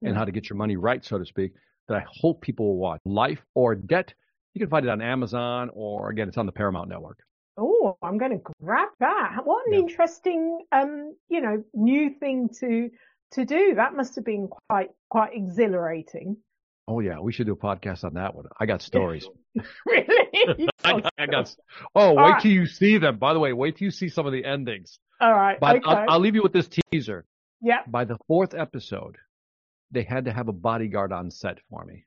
[0.00, 0.10] yeah.
[0.10, 1.52] and how to get your money right, so to speak,
[1.88, 3.00] that I hope people will watch.
[3.04, 4.14] Life or Debt.
[4.58, 7.20] You can find it on Amazon or again, it's on the Paramount Network.
[7.56, 9.36] Oh, I'm going to grab that.
[9.44, 9.78] What an yeah.
[9.78, 12.90] interesting, um, you know, new thing to
[13.34, 13.74] to do.
[13.76, 16.38] That must have been quite quite exhilarating.
[16.88, 18.46] Oh yeah, we should do a podcast on that one.
[18.58, 19.28] I got stories.
[19.86, 20.68] really?
[20.82, 21.54] I, I, got.
[21.94, 22.42] Oh, wait right.
[22.42, 23.18] till you see them.
[23.18, 24.98] By the way, wait till you see some of the endings.
[25.20, 25.60] All right.
[25.60, 25.84] But okay.
[25.86, 27.26] I'll, I'll leave you with this teaser.
[27.62, 27.82] Yeah.
[27.86, 29.18] By the fourth episode,
[29.92, 32.06] they had to have a bodyguard on set for me,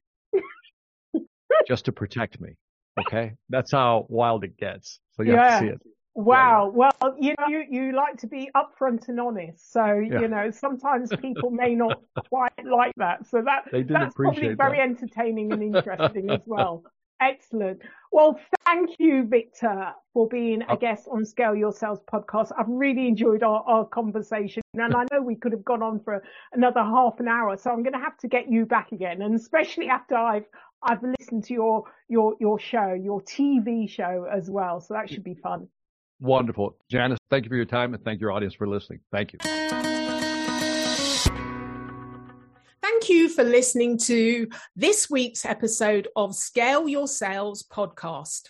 [1.68, 2.55] just to protect me.
[2.99, 4.99] Okay, that's how wild it gets.
[5.14, 5.49] So you yeah.
[5.49, 5.82] have to see it.
[6.14, 6.72] Wow.
[6.74, 9.72] Well, you know, you, you like to be upfront and honest.
[9.72, 10.20] So, yeah.
[10.20, 13.26] you know, sometimes people may not quite like that.
[13.28, 14.89] So that, that's probably very that.
[14.89, 16.84] entertaining and interesting as well.
[17.22, 17.82] Excellent.
[18.12, 20.76] Well, thank you, Victor, for being a oh.
[20.76, 22.51] guest on Scale Your Sales podcast.
[22.57, 26.24] I've really enjoyed our, our conversation and I know we could have gone on for
[26.51, 27.55] another half an hour.
[27.57, 29.22] So I'm going to have to get you back again.
[29.22, 30.45] And especially after I've,
[30.84, 34.82] I've listened to your, your, your show, your TV show as well.
[34.82, 35.67] So that should be fun.
[36.19, 36.75] Wonderful.
[36.89, 38.99] Janice, thank you for your time and thank your audience for listening.
[39.11, 39.39] Thank you.
[42.82, 48.49] Thank you for listening to this week's episode of Scale Your Sales podcast.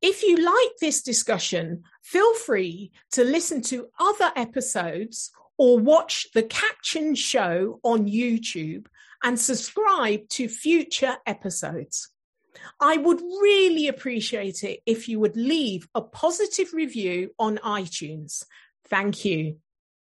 [0.00, 6.42] If you like this discussion, feel free to listen to other episodes or watch the
[6.42, 8.86] caption show on YouTube
[9.22, 12.08] and subscribe to future episodes.
[12.80, 18.44] I would really appreciate it if you would leave a positive review on iTunes.
[18.88, 19.56] Thank you.